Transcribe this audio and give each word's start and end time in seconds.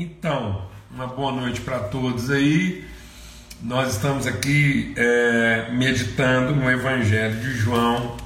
Então, 0.00 0.62
uma 0.92 1.08
boa 1.08 1.32
noite 1.32 1.60
para 1.60 1.80
todos 1.80 2.30
aí. 2.30 2.86
Nós 3.60 3.94
estamos 3.94 4.28
aqui 4.28 4.94
é, 4.96 5.72
meditando 5.72 6.54
no 6.54 6.70
Evangelho 6.70 7.40
de 7.40 7.52
João, 7.54 8.16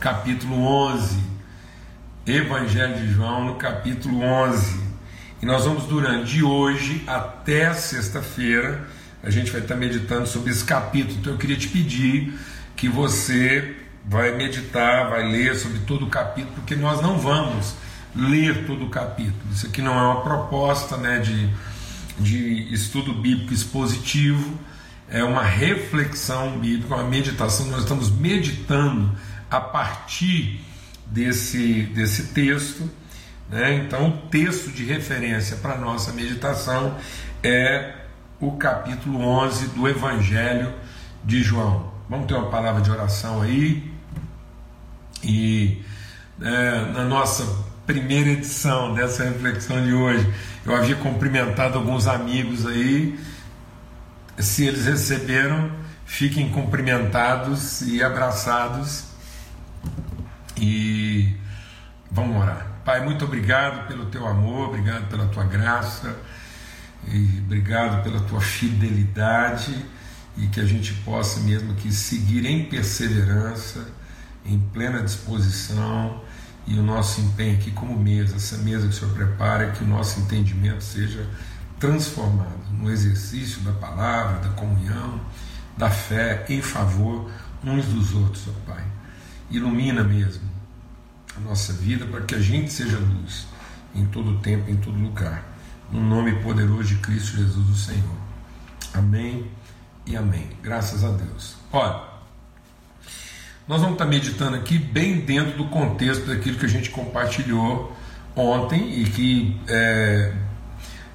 capítulo 0.00 0.56
11. 0.56 1.18
Evangelho 2.26 2.94
de 2.94 3.12
João, 3.12 3.44
no 3.44 3.54
capítulo 3.56 4.22
11. 4.22 4.80
E 5.42 5.44
nós 5.44 5.66
vamos, 5.66 5.84
durante 5.84 6.32
de 6.32 6.42
hoje 6.42 7.04
até 7.06 7.74
sexta-feira, 7.74 8.88
a 9.22 9.28
gente 9.28 9.50
vai 9.50 9.60
estar 9.60 9.76
meditando 9.76 10.26
sobre 10.26 10.50
esse 10.50 10.64
capítulo. 10.64 11.18
Então 11.20 11.34
eu 11.34 11.38
queria 11.38 11.58
te 11.58 11.68
pedir 11.68 12.32
que 12.74 12.88
você 12.88 13.76
vai 14.02 14.34
meditar, 14.34 15.10
vai 15.10 15.30
ler 15.30 15.56
sobre 15.56 15.80
todo 15.80 16.06
o 16.06 16.08
capítulo, 16.08 16.54
porque 16.54 16.74
nós 16.74 17.02
não 17.02 17.18
vamos 17.18 17.74
ler 18.16 18.66
todo 18.66 18.86
o 18.86 18.90
capítulo. 18.90 19.52
Isso 19.52 19.66
aqui 19.66 19.82
não 19.82 19.92
é 19.92 20.02
uma 20.02 20.22
proposta 20.22 20.96
né, 20.96 21.18
de, 21.18 21.50
de 22.18 22.72
estudo 22.72 23.12
bíblico 23.12 23.52
expositivo, 23.52 24.58
é 25.08 25.22
uma 25.22 25.42
reflexão 25.42 26.58
bíblica, 26.58 26.94
uma 26.94 27.04
meditação. 27.04 27.66
Nós 27.66 27.82
estamos 27.82 28.10
meditando 28.10 29.12
a 29.50 29.60
partir 29.60 30.60
desse, 31.06 31.82
desse 31.94 32.28
texto. 32.32 32.90
Né? 33.48 33.74
Então, 33.76 34.08
o 34.08 34.12
texto 34.28 34.70
de 34.70 34.84
referência 34.84 35.56
para 35.58 35.74
a 35.74 35.78
nossa 35.78 36.12
meditação 36.12 36.96
é 37.42 37.94
o 38.40 38.52
capítulo 38.52 39.20
11 39.20 39.68
do 39.68 39.86
Evangelho 39.86 40.74
de 41.24 41.42
João. 41.42 41.92
Vamos 42.08 42.26
ter 42.26 42.34
uma 42.34 42.50
palavra 42.50 42.82
de 42.82 42.90
oração 42.90 43.42
aí. 43.42 43.92
E 45.22 45.82
é, 46.40 46.92
na 46.92 47.04
nossa 47.04 47.44
primeira 47.86 48.30
edição 48.30 48.92
dessa 48.92 49.24
reflexão 49.24 49.82
de 49.82 49.94
hoje, 49.94 50.28
eu 50.64 50.74
havia 50.74 50.96
cumprimentado 50.96 51.78
alguns 51.78 52.08
amigos 52.08 52.66
aí. 52.66 53.18
Se 54.38 54.66
eles 54.66 54.86
receberam, 54.86 55.70
fiquem 56.04 56.50
cumprimentados 56.50 57.82
e 57.82 58.02
abraçados. 58.02 59.04
E 60.56 61.32
vamos 62.10 62.42
orar. 62.42 62.66
Pai, 62.84 63.04
muito 63.04 63.24
obrigado 63.24 63.86
pelo 63.86 64.06
teu 64.06 64.26
amor, 64.26 64.68
obrigado 64.68 65.08
pela 65.08 65.26
tua 65.26 65.44
graça 65.44 66.16
e 67.08 67.40
obrigado 67.44 68.02
pela 68.02 68.20
tua 68.20 68.40
fidelidade 68.40 69.84
e 70.36 70.46
que 70.48 70.60
a 70.60 70.64
gente 70.64 70.92
possa 71.04 71.40
mesmo 71.40 71.74
que 71.74 71.92
seguir 71.92 72.44
em 72.44 72.64
perseverança, 72.64 73.88
em 74.44 74.58
plena 74.58 75.02
disposição 75.02 76.22
e 76.66 76.78
o 76.78 76.82
nosso 76.82 77.20
empenho 77.20 77.56
aqui 77.56 77.70
como 77.70 77.96
mesa, 77.96 78.36
essa 78.36 78.58
mesa 78.58 78.88
que 78.88 78.94
o 78.94 78.98
Senhor 78.98 79.14
prepara, 79.14 79.70
que 79.70 79.84
o 79.84 79.86
nosso 79.86 80.20
entendimento 80.20 80.82
seja 80.82 81.24
transformado 81.78 82.60
no 82.72 82.90
exercício 82.90 83.60
da 83.60 83.72
palavra, 83.72 84.40
da 84.40 84.48
comunhão, 84.50 85.20
da 85.76 85.90
fé 85.90 86.44
em 86.48 86.62
favor 86.62 87.30
uns 87.62 87.86
dos 87.86 88.14
outros, 88.14 88.48
ó 88.48 88.72
Pai. 88.72 88.84
Ilumina 89.50 90.02
mesmo 90.02 90.42
a 91.36 91.40
nossa 91.40 91.72
vida 91.72 92.04
para 92.06 92.22
que 92.22 92.34
a 92.34 92.40
gente 92.40 92.72
seja 92.72 92.98
luz 92.98 93.46
em 93.94 94.06
todo 94.06 94.38
tempo, 94.40 94.70
em 94.70 94.76
todo 94.76 94.98
lugar. 94.98 95.44
No 95.90 96.00
nome 96.00 96.34
poderoso 96.42 96.84
de 96.84 96.96
Cristo 96.96 97.36
Jesus, 97.36 97.68
o 97.68 97.76
Senhor. 97.76 98.16
Amém 98.92 99.50
e 100.04 100.16
amém. 100.16 100.50
Graças 100.62 101.04
a 101.04 101.10
Deus. 101.10 101.56
Olha, 101.72 102.02
nós 103.68 103.80
vamos 103.80 103.94
estar 103.94 104.06
meditando 104.06 104.56
aqui 104.56 104.78
bem 104.78 105.20
dentro 105.20 105.56
do 105.56 105.64
contexto 105.64 106.26
daquilo 106.26 106.58
que 106.58 106.66
a 106.66 106.68
gente 106.68 106.90
compartilhou 106.90 107.96
ontem 108.34 109.00
e 109.00 109.04
que 109.04 109.60
é, 109.68 110.32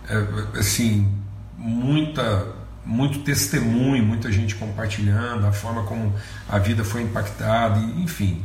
é, 0.09 0.59
assim 0.59 1.17
muita 1.57 2.59
muito 2.83 3.19
testemunho, 3.19 4.03
muita 4.03 4.31
gente 4.31 4.55
compartilhando 4.55 5.45
a 5.45 5.51
forma 5.51 5.83
como 5.83 6.13
a 6.49 6.57
vida 6.57 6.83
foi 6.83 7.03
impactada, 7.03 7.79
enfim, 7.79 8.43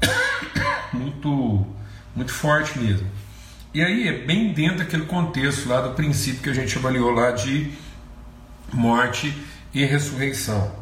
muito 0.92 1.66
muito 2.14 2.32
forte 2.32 2.78
mesmo. 2.78 3.06
E 3.74 3.82
aí 3.82 4.08
é 4.08 4.12
bem 4.12 4.52
dentro 4.52 4.78
daquele 4.78 5.04
contexto 5.04 5.68
lá 5.68 5.80
do 5.80 5.94
princípio 5.94 6.40
que 6.40 6.48
a 6.48 6.54
gente 6.54 6.78
avaliou 6.78 7.10
lá 7.10 7.32
de 7.32 7.70
morte 8.72 9.36
e 9.74 9.84
ressurreição. 9.84 10.77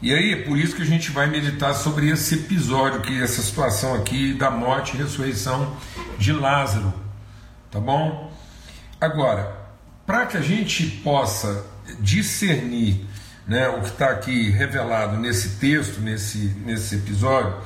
E 0.00 0.14
aí 0.14 0.32
é 0.32 0.36
por 0.42 0.56
isso 0.56 0.76
que 0.76 0.82
a 0.82 0.86
gente 0.86 1.10
vai 1.10 1.26
meditar 1.26 1.74
sobre 1.74 2.08
esse 2.08 2.36
episódio, 2.36 3.00
que 3.00 3.20
essa 3.20 3.42
situação 3.42 3.94
aqui 3.94 4.32
da 4.32 4.48
morte 4.48 4.94
e 4.94 4.96
ressurreição 4.96 5.76
de 6.16 6.32
Lázaro, 6.32 6.94
tá 7.68 7.80
bom? 7.80 8.32
Agora, 9.00 9.56
para 10.06 10.26
que 10.26 10.36
a 10.36 10.40
gente 10.40 10.86
possa 11.02 11.66
discernir 11.98 13.04
né, 13.44 13.68
o 13.68 13.80
que 13.80 13.88
está 13.88 14.10
aqui 14.10 14.50
revelado 14.50 15.16
nesse 15.16 15.56
texto, 15.56 16.00
nesse, 16.00 16.38
nesse 16.64 16.94
episódio, 16.94 17.56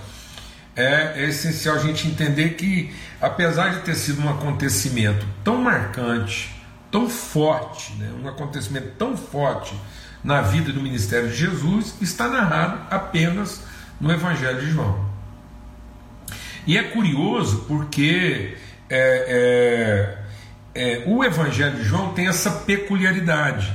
é, 0.75 1.13
é 1.17 1.29
essencial 1.29 1.77
a 1.77 1.81
gente 1.81 2.09
entender 2.09 2.55
que, 2.55 2.95
apesar 3.21 3.75
de 3.75 3.81
ter 3.81 3.95
sido 3.95 4.23
um 4.23 4.31
acontecimento 4.31 5.27
tão 5.45 5.59
marcante, 5.59 6.51
tão 6.91 7.11
forte, 7.11 7.93
né, 7.97 8.11
um 8.23 8.27
acontecimento 8.27 8.93
tão 8.97 9.17
forte 9.17 9.75
na 10.23 10.41
vida 10.41 10.73
do 10.73 10.81
ministério 10.81 11.29
de 11.29 11.37
Jesus 11.37 11.95
está 12.01 12.29
narrado 12.29 12.81
apenas 12.91 13.63
no 14.01 14.13
Evangelho 14.13 14.61
de 14.61 14.71
João. 14.71 15.13
E 16.67 16.79
é 16.79 16.83
curioso 16.83 17.65
porque 17.67 18.57
é, 18.89 20.17
é, 20.75 20.93
é, 21.01 21.05
o 21.07 21.25
Evangelho 21.25 21.77
de 21.77 21.85
João 21.85 22.13
tem 22.13 22.29
essa 22.29 22.51
peculiaridade. 22.51 23.73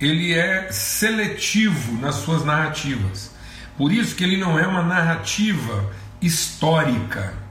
Ele 0.00 0.34
é 0.34 0.70
seletivo 0.70 2.00
nas 2.00 2.16
suas 2.16 2.44
narrativas. 2.44 3.30
Por 3.76 3.92
isso 3.92 4.14
que 4.14 4.24
ele 4.24 4.36
não 4.36 4.58
é 4.58 4.66
uma 4.66 4.82
narrativa 4.82 5.92
histórica. 6.20 7.45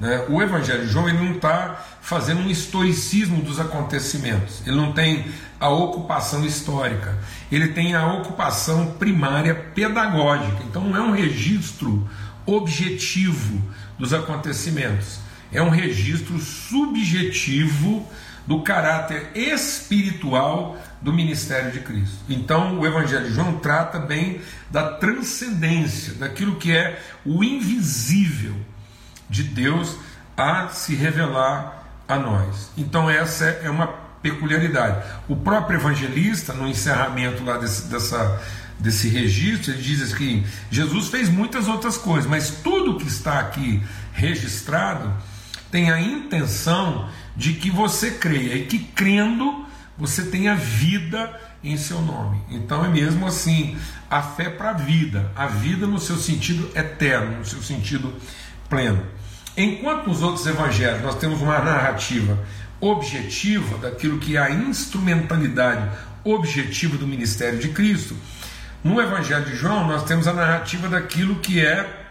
Né? 0.00 0.24
O 0.30 0.42
Evangelho 0.42 0.86
de 0.86 0.92
João 0.92 1.08
ele 1.08 1.18
não 1.18 1.32
está 1.32 1.84
fazendo 2.00 2.40
um 2.40 2.50
historicismo 2.50 3.42
dos 3.42 3.60
acontecimentos. 3.60 4.66
Ele 4.66 4.76
não 4.76 4.92
tem 4.92 5.26
a 5.60 5.68
ocupação 5.68 6.44
histórica, 6.44 7.18
ele 7.52 7.68
tem 7.68 7.94
a 7.94 8.10
ocupação 8.14 8.94
primária 8.98 9.54
pedagógica. 9.54 10.62
Então 10.64 10.82
não 10.84 10.96
é 10.96 11.00
um 11.02 11.12
registro 11.12 12.08
objetivo 12.46 13.62
dos 13.98 14.14
acontecimentos, 14.14 15.20
é 15.52 15.60
um 15.60 15.68
registro 15.68 16.38
subjetivo 16.38 18.08
do 18.46 18.62
caráter 18.62 19.30
espiritual 19.34 20.78
do 21.02 21.12
ministério 21.12 21.70
de 21.70 21.80
Cristo. 21.80 22.16
Então, 22.28 22.78
o 22.78 22.86
Evangelho 22.86 23.26
de 23.26 23.34
João 23.34 23.58
trata 23.58 23.98
bem 23.98 24.40
da 24.70 24.94
transcendência, 24.94 26.14
daquilo 26.14 26.56
que 26.56 26.72
é 26.72 27.00
o 27.24 27.44
invisível 27.44 28.56
de 29.30 29.44
Deus 29.44 29.96
a 30.36 30.68
se 30.68 30.94
revelar 30.94 31.86
a 32.06 32.18
nós. 32.18 32.70
Então, 32.76 33.08
essa 33.08 33.44
é 33.44 33.70
uma 33.70 33.86
peculiaridade. 34.22 35.02
O 35.28 35.36
próprio 35.36 35.78
evangelista, 35.78 36.52
no 36.52 36.68
encerramento 36.68 37.42
lá 37.44 37.56
desse, 37.56 37.88
dessa, 37.88 38.42
desse 38.78 39.08
registro, 39.08 39.72
ele 39.72 39.82
diz 39.82 40.12
que 40.12 40.44
Jesus 40.70 41.08
fez 41.08 41.28
muitas 41.28 41.68
outras 41.68 41.96
coisas, 41.96 42.28
mas 42.28 42.50
tudo 42.50 42.98
que 42.98 43.06
está 43.06 43.38
aqui 43.38 43.82
registrado 44.12 45.12
tem 45.70 45.90
a 45.90 46.00
intenção 46.00 47.08
de 47.36 47.54
que 47.54 47.70
você 47.70 48.10
creia 48.10 48.54
e 48.56 48.66
que 48.66 48.78
crendo 48.78 49.64
você 49.96 50.24
tenha 50.24 50.54
vida 50.54 51.38
em 51.62 51.76
seu 51.76 52.00
nome. 52.00 52.40
Então 52.50 52.84
é 52.84 52.88
mesmo 52.88 53.26
assim, 53.26 53.76
a 54.10 54.22
fé 54.22 54.48
para 54.48 54.70
a 54.70 54.72
vida, 54.72 55.30
a 55.36 55.46
vida 55.46 55.86
no 55.86 55.98
seu 55.98 56.16
sentido 56.16 56.70
eterno, 56.74 57.38
no 57.38 57.44
seu 57.44 57.62
sentido 57.62 58.14
pleno. 58.70 59.04
Enquanto 59.56 60.06
nos 60.06 60.22
outros 60.22 60.46
evangelhos 60.46 61.02
nós 61.02 61.16
temos 61.16 61.42
uma 61.42 61.58
narrativa 61.58 62.38
objetiva 62.80 63.76
daquilo 63.76 64.18
que 64.18 64.36
é 64.36 64.40
a 64.40 64.50
instrumentalidade 64.50 65.90
objetiva 66.24 66.96
do 66.96 67.06
ministério 67.06 67.58
de 67.58 67.68
Cristo, 67.70 68.16
no 68.82 69.00
Evangelho 69.02 69.44
de 69.44 69.56
João 69.56 69.86
nós 69.86 70.04
temos 70.04 70.26
a 70.26 70.32
narrativa 70.32 70.88
daquilo 70.88 71.36
que 71.36 71.60
é 71.60 72.06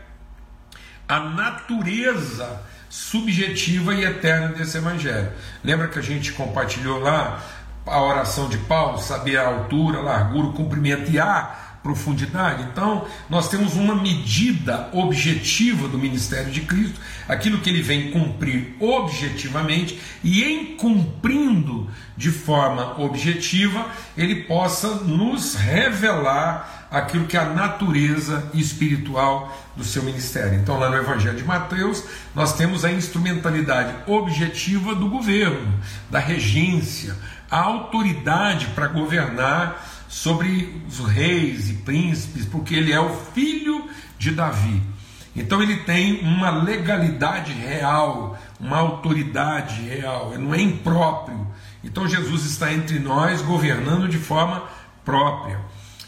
a 1.07 1.19
natureza 1.19 2.62
subjetiva 2.88 3.95
e 3.95 4.04
eterna 4.04 4.50
desse 4.50 4.78
Evangelho. 4.78 5.31
Lembra 5.63 5.88
que 5.88 5.98
a 5.98 6.04
gente 6.04 6.31
compartilhou 6.33 7.00
lá 7.00 7.42
a 7.86 8.01
oração 8.01 8.48
de 8.50 8.57
Paulo, 8.60 9.00
saber 9.00 9.38
a 9.38 9.48
altura, 9.48 9.98
a 9.98 10.01
largura, 10.01 10.48
o 10.50 10.54
comprimento 10.54 11.10
e 11.10 11.19
a 11.19 11.56
profundidade. 11.81 12.64
Então, 12.72 13.06
nós 13.30 13.50
temos 13.50 13.76
uma 13.76 13.96
medida 13.96 14.90
objetiva 14.92 15.88
do 15.88 15.98
ministério 15.98 16.52
de 16.52 16.62
Cristo, 16.62 17.00
aquilo 17.28 17.60
que 17.60 17.70
ele 17.70 17.81
vem 17.81 18.12
cumprir 18.12 18.76
objetivamente, 18.80 20.00
e 20.24 20.44
em 20.44 20.78
cumprindo 20.78 21.90
de 22.18 22.31
forma 22.31 23.00
objetiva, 23.00 23.88
ele 24.18 24.44
possa 24.44 24.96
nos 24.96 25.56
revelar 25.56 26.88
aquilo 26.92 27.28
que 27.28 27.38
é 27.38 27.40
a 27.40 27.54
natureza 27.54 28.50
espiritual 28.54 29.56
do 29.76 29.84
seu 29.84 30.04
ministério. 30.04 30.60
Então, 30.60 30.80
lá 30.80 30.90
no 30.90 30.98
Evangelho 30.98 31.38
de 31.38 31.44
Mateus, 31.44 32.04
nós 32.36 32.54
temos 32.54 32.84
a 32.84 32.92
instrumentalidade 32.92 33.94
objetiva 34.08 34.96
do 34.96 35.08
governo, 35.08 35.72
da 36.10 36.20
regência, 36.20 37.16
a 37.50 37.60
autoridade 37.60 38.68
para 38.68 38.88
governar 38.88 39.86
sobre 40.09 40.81
os 40.88 41.00
reis 41.00 41.69
e 41.69 41.73
príncipes, 41.73 42.44
porque 42.45 42.73
ele 42.73 42.91
é 42.91 43.00
o 43.00 43.15
filho 43.33 43.88
de 44.17 44.31
Davi. 44.31 44.81
Então 45.35 45.61
ele 45.61 45.77
tem 45.77 46.19
uma 46.21 46.50
legalidade 46.50 47.53
real, 47.53 48.38
uma 48.59 48.77
autoridade 48.77 49.81
real, 49.83 50.33
não 50.38 50.53
é 50.53 50.59
impróprio. 50.59 51.47
Então 51.83 52.07
Jesus 52.07 52.44
está 52.44 52.73
entre 52.73 53.00
nós 53.00 53.41
governando 53.44 54.09
de 54.09 54.17
forma 54.17 54.63
própria. 55.06 55.59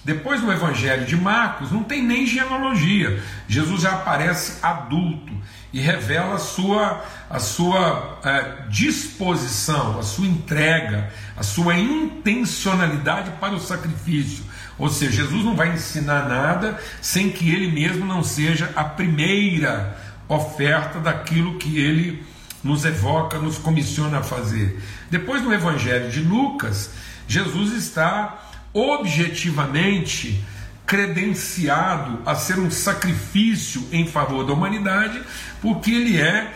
Depois 0.03 0.41
no 0.41 0.51
Evangelho 0.51 1.05
de 1.05 1.15
Marcos 1.15 1.71
não 1.71 1.83
tem 1.83 2.01
nem 2.01 2.25
genealogia. 2.25 3.21
Jesus 3.47 3.81
já 3.81 3.91
aparece 3.91 4.57
adulto 4.63 5.31
e 5.71 5.79
revela 5.79 6.35
a 6.35 6.39
sua, 6.39 7.05
a 7.29 7.39
sua 7.39 8.19
é, 8.23 8.67
disposição, 8.67 9.99
a 9.99 10.03
sua 10.03 10.25
entrega, 10.25 11.09
a 11.37 11.43
sua 11.43 11.77
intencionalidade 11.77 13.31
para 13.39 13.53
o 13.53 13.59
sacrifício. 13.59 14.43
Ou 14.77 14.89
seja, 14.89 15.23
Jesus 15.23 15.45
não 15.45 15.55
vai 15.55 15.73
ensinar 15.73 16.27
nada 16.27 16.79
sem 17.01 17.29
que 17.29 17.49
ele 17.53 17.71
mesmo 17.71 18.03
não 18.03 18.23
seja 18.23 18.71
a 18.75 18.83
primeira 18.83 19.95
oferta 20.27 20.99
daquilo 20.99 21.59
que 21.59 21.77
ele 21.77 22.25
nos 22.63 22.85
evoca, 22.85 23.37
nos 23.37 23.57
comissiona 23.57 24.19
a 24.19 24.23
fazer. 24.23 24.81
Depois 25.09 25.43
no 25.43 25.53
Evangelho 25.53 26.09
de 26.09 26.21
Lucas, 26.21 26.91
Jesus 27.27 27.73
está 27.73 28.50
objetivamente 28.73 30.43
credenciado 30.85 32.19
a 32.25 32.35
ser 32.35 32.59
um 32.59 32.69
sacrifício 32.69 33.87
em 33.91 34.05
favor 34.07 34.45
da 34.45 34.53
humanidade, 34.53 35.21
porque 35.61 35.91
ele 35.91 36.19
é 36.19 36.53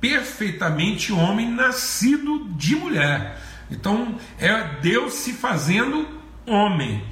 perfeitamente 0.00 1.12
homem 1.12 1.50
nascido 1.50 2.46
de 2.50 2.76
mulher. 2.76 3.38
Então 3.70 4.16
é 4.38 4.62
Deus 4.80 5.14
se 5.14 5.32
fazendo 5.32 6.06
homem 6.46 7.02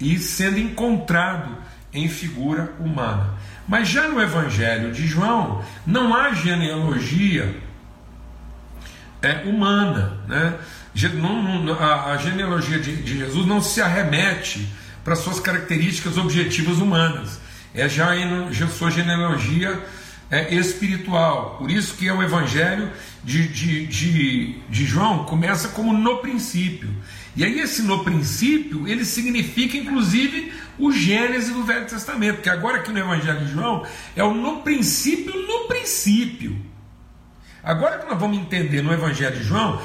e 0.00 0.18
sendo 0.18 0.58
encontrado 0.58 1.56
em 1.92 2.08
figura 2.08 2.74
humana. 2.80 3.34
Mas 3.66 3.88
já 3.88 4.08
no 4.08 4.20
Evangelho 4.20 4.92
de 4.92 5.06
João 5.06 5.64
não 5.86 6.14
há 6.14 6.32
genealogia 6.34 7.56
é, 9.22 9.48
humana, 9.48 10.18
né? 10.28 10.58
A, 11.80 12.16
genealogia 12.16 12.78
de, 12.78 13.18
Jesus 13.18 13.46
não 13.46 13.60
se 13.60 13.80
arremete 13.80 14.68
para 15.02 15.16
suas 15.16 15.40
características 15.40 16.16
objetivas 16.16 16.78
humanas. 16.78 17.40
É 17.74 17.88
já 17.88 18.16
em 18.16 18.52
sua 18.68 18.90
genealogia 18.90 19.84
é, 20.30 20.54
espiritual. 20.54 21.56
Por 21.58 21.70
isso 21.70 21.96
que 21.96 22.08
é 22.08 22.12
o 22.12 22.22
Evangelho 22.22 22.90
de, 23.22 23.48
de, 23.48 23.86
de, 23.86 24.58
de 24.68 24.84
João 24.84 25.24
começa 25.24 25.68
como 25.68 25.92
no 25.92 26.18
princípio. 26.18 26.88
E 27.36 27.44
aí 27.44 27.58
esse 27.58 27.82
no 27.82 28.04
princípio, 28.04 28.86
ele 28.86 29.04
significa 29.04 29.76
inclusive 29.76 30.52
o 30.78 30.92
Gênesis 30.92 31.52
do 31.52 31.64
Velho 31.64 31.86
Testamento, 31.86 32.40
que 32.40 32.48
agora 32.48 32.78
aqui 32.78 32.92
no 32.92 32.98
Evangelho 32.98 33.44
de 33.44 33.52
João 33.52 33.84
é 34.14 34.22
o 34.22 34.32
no 34.32 34.62
princípio, 34.62 35.34
no 35.46 35.66
princípio. 35.66 36.56
Agora 37.62 37.98
que 37.98 38.10
nós 38.10 38.18
vamos 38.18 38.38
entender 38.38 38.82
no 38.82 38.92
Evangelho 38.92 39.36
de 39.36 39.44
João, 39.44 39.80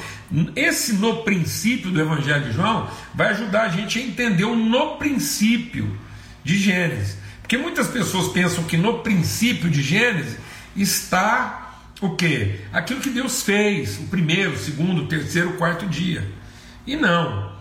esse 0.56 0.94
no 0.94 1.24
princípio 1.24 1.90
do 1.90 2.00
Evangelho 2.00 2.46
de 2.46 2.52
João 2.52 2.90
vai 3.14 3.30
ajudar 3.30 3.64
a 3.64 3.70
gente 3.70 3.98
a 3.98 4.02
entender 4.02 4.44
o 4.44 4.56
no 4.56 4.98
princípio 4.98 5.98
de 6.44 6.58
Gênesis. 6.58 7.18
Porque 7.42 7.58
muitas 7.58 7.88
pessoas 7.88 8.32
pensam 8.32 8.64
que 8.64 8.78
no 8.78 9.00
princípio 9.00 9.70
de 9.70 9.82
Gênesis 9.82 10.38
está 10.76 11.70
o 12.00 12.16
que? 12.16 12.62
Aquilo 12.72 13.02
que 13.02 13.10
Deus 13.10 13.42
fez, 13.42 13.98
o 13.98 14.04
primeiro, 14.04 14.54
o 14.54 14.58
segundo, 14.58 15.04
o 15.04 15.08
terceiro, 15.08 15.50
o 15.50 15.58
quarto 15.58 15.88
dia. 15.88 16.26
E 16.86 16.96
não. 16.96 17.58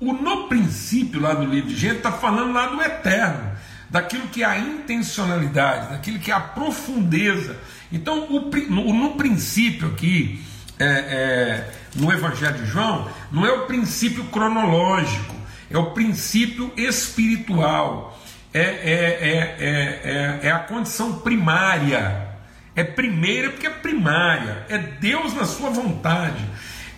O 0.00 0.12
no 0.12 0.48
princípio 0.48 1.20
lá 1.20 1.34
do 1.34 1.44
livro 1.44 1.70
de 1.70 1.76
Gênesis 1.76 1.98
está 1.98 2.12
falando 2.12 2.52
lá 2.52 2.66
do 2.66 2.82
eterno, 2.82 3.52
daquilo 3.88 4.28
que 4.28 4.42
é 4.42 4.46
a 4.46 4.58
intencionalidade, 4.58 5.90
daquilo 5.90 6.18
que 6.18 6.30
é 6.30 6.34
a 6.34 6.40
profundeza. 6.40 7.56
Então, 7.92 8.26
o, 8.28 8.50
no, 8.92 9.14
princípio 9.14 9.88
aqui, 9.88 10.44
é, 10.78 10.84
é, 10.84 11.70
no 11.94 12.12
Evangelho 12.12 12.58
de 12.58 12.66
João, 12.66 13.10
não 13.30 13.44
é 13.44 13.52
o 13.52 13.66
princípio 13.66 14.24
cronológico, 14.24 15.34
é 15.70 15.76
o 15.76 15.90
princípio 15.90 16.72
espiritual 16.76 18.18
é, 18.52 18.60
é, 18.60 19.56
é, 19.60 20.40
é, 20.48 20.50
a 20.50 20.60
condição 20.60 21.20
primária. 21.20 22.26
É 22.74 22.84
primeira 22.84 23.50
porque 23.50 23.66
é 23.66 23.70
primária. 23.70 24.64
É 24.68 24.78
Deus 24.78 25.34
na 25.34 25.44
sua 25.44 25.70
vontade. 25.70 26.44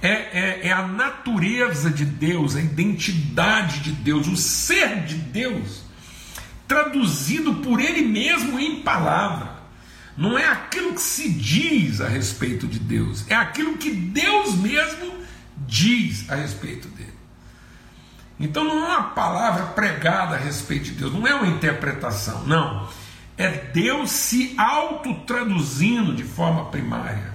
É, 0.03 0.69
é, 0.69 0.73
a 0.73 0.87
natureza 0.87 1.91
de 1.91 2.05
Deus, 2.05 2.57
a 2.57 2.61
identidade 2.61 3.81
de 3.81 3.93
Deus, 3.93 4.27
o 4.29 4.37
ser 4.37 5.03
de 5.03 5.17
Deus, 5.17 5.83
traduzido 6.67 7.57
por 7.57 7.81
Ele 7.81 8.03
mesmo 8.03 8.59
em 8.59 8.83
palavra. 8.83 9.50
Não 10.17 10.39
é 10.39 10.47
aquilo 10.47 10.95
que 10.95 11.01
se 11.01 11.31
diz 11.31 12.01
a 12.01 12.09
respeito 12.09 12.67
de 12.67 12.79
Deus, 12.79 13.25
é 13.29 13.35
aquilo 13.35 13.79
que 13.79 13.91
Deus 13.91 14.55
mesmo 14.55 15.15
diz 15.67 16.29
a 16.31 16.35
respeito 16.35 16.89
dele. 16.89 17.15
Então 18.39 18.65
não 18.65 18.87
é 18.87 18.97
uma 18.97 19.11
palavra 19.11 19.67
pregada 19.67 20.35
a 20.35 20.39
respeito 20.39 20.87
de 20.87 20.93
Deus, 20.93 21.13
não 21.13 21.27
é 21.27 21.35
uma 21.35 21.47
interpretação, 21.47 22.45
não. 22.47 22.89
É 23.37 23.49
Deus 23.51 24.11
se 24.11 24.55
autotraduzindo 24.59 26.15
de 26.15 26.25
forma 26.25 26.67
primária. 26.67 27.33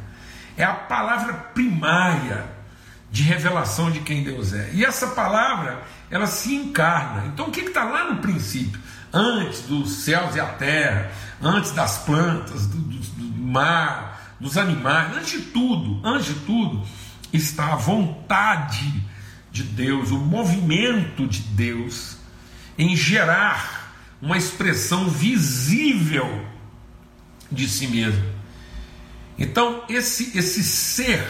É 0.57 0.63
a 0.63 0.73
palavra 0.73 1.33
primária 1.33 2.45
de 3.11 3.23
revelação 3.23 3.91
de 3.91 3.99
quem 4.01 4.23
Deus 4.23 4.53
é. 4.53 4.71
E 4.73 4.83
essa 4.83 5.07
palavra, 5.07 5.81
ela 6.09 6.27
se 6.27 6.53
encarna. 6.53 7.25
Então 7.27 7.47
o 7.47 7.51
que 7.51 7.61
está 7.61 7.83
lá 7.83 8.11
no 8.11 8.17
princípio? 8.17 8.79
Antes 9.13 9.61
dos 9.61 9.91
céus 10.03 10.35
e 10.35 10.39
a 10.39 10.45
terra, 10.45 11.11
antes 11.45 11.71
das 11.71 11.99
plantas, 11.99 12.65
do, 12.65 12.77
do, 12.77 12.97
do 12.97 13.41
mar, 13.41 14.35
dos 14.39 14.57
animais, 14.57 15.15
antes 15.15 15.31
de 15.31 15.41
tudo, 15.51 16.01
antes 16.03 16.25
de 16.25 16.39
tudo, 16.41 16.85
está 17.31 17.73
a 17.73 17.75
vontade 17.75 19.03
de 19.51 19.63
Deus, 19.63 20.09
o 20.11 20.17
movimento 20.17 21.27
de 21.27 21.41
Deus 21.41 22.17
em 22.77 22.95
gerar 22.95 23.93
uma 24.21 24.37
expressão 24.37 25.07
visível 25.07 26.45
de 27.51 27.69
si 27.69 27.87
mesmo. 27.87 28.25
Então, 29.37 29.83
esse, 29.87 30.37
esse 30.37 30.63
ser 30.63 31.25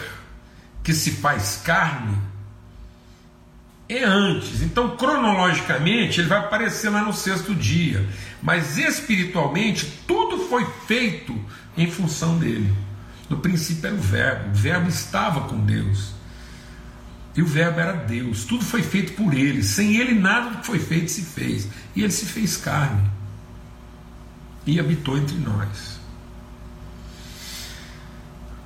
que 0.82 0.94
se 0.94 1.10
faz 1.12 1.60
carne 1.64 2.16
é 3.88 4.04
antes. 4.04 4.62
Então, 4.62 4.96
cronologicamente, 4.96 6.20
ele 6.20 6.28
vai 6.28 6.38
aparecer 6.38 6.90
lá 6.90 7.02
no 7.02 7.12
sexto 7.12 7.54
dia. 7.54 8.06
Mas 8.42 8.76
espiritualmente, 8.78 10.00
tudo 10.06 10.38
foi 10.48 10.66
feito 10.86 11.38
em 11.76 11.90
função 11.90 12.38
dele. 12.38 12.72
No 13.28 13.38
princípio 13.38 13.86
era 13.86 13.96
o 13.96 14.00
Verbo, 14.00 14.50
o 14.50 14.54
Verbo 14.54 14.88
estava 14.88 15.42
com 15.48 15.58
Deus. 15.58 16.14
E 17.34 17.42
o 17.42 17.46
Verbo 17.46 17.80
era 17.80 17.92
Deus, 17.92 18.44
tudo 18.44 18.64
foi 18.64 18.82
feito 18.82 19.12
por 19.12 19.34
Ele, 19.34 19.62
sem 19.62 19.96
Ele 19.96 20.14
nada 20.14 20.50
do 20.50 20.58
que 20.58 20.66
foi 20.66 20.78
feito 20.78 21.10
se 21.10 21.22
fez. 21.22 21.68
E 21.94 22.02
Ele 22.02 22.12
se 22.12 22.24
fez 22.24 22.56
carne 22.56 23.02
e 24.66 24.80
habitou 24.80 25.18
entre 25.18 25.36
nós. 25.36 26.00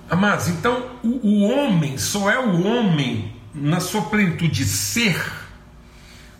Amados, 0.08 0.48
então 0.48 0.90
o, 1.02 1.28
o 1.28 1.42
homem 1.42 1.98
só 1.98 2.30
é 2.30 2.38
o 2.38 2.62
homem 2.64 3.39
na 3.54 3.80
sua 3.80 4.02
plenitude 4.02 4.48
de 4.48 4.64
ser 4.64 5.40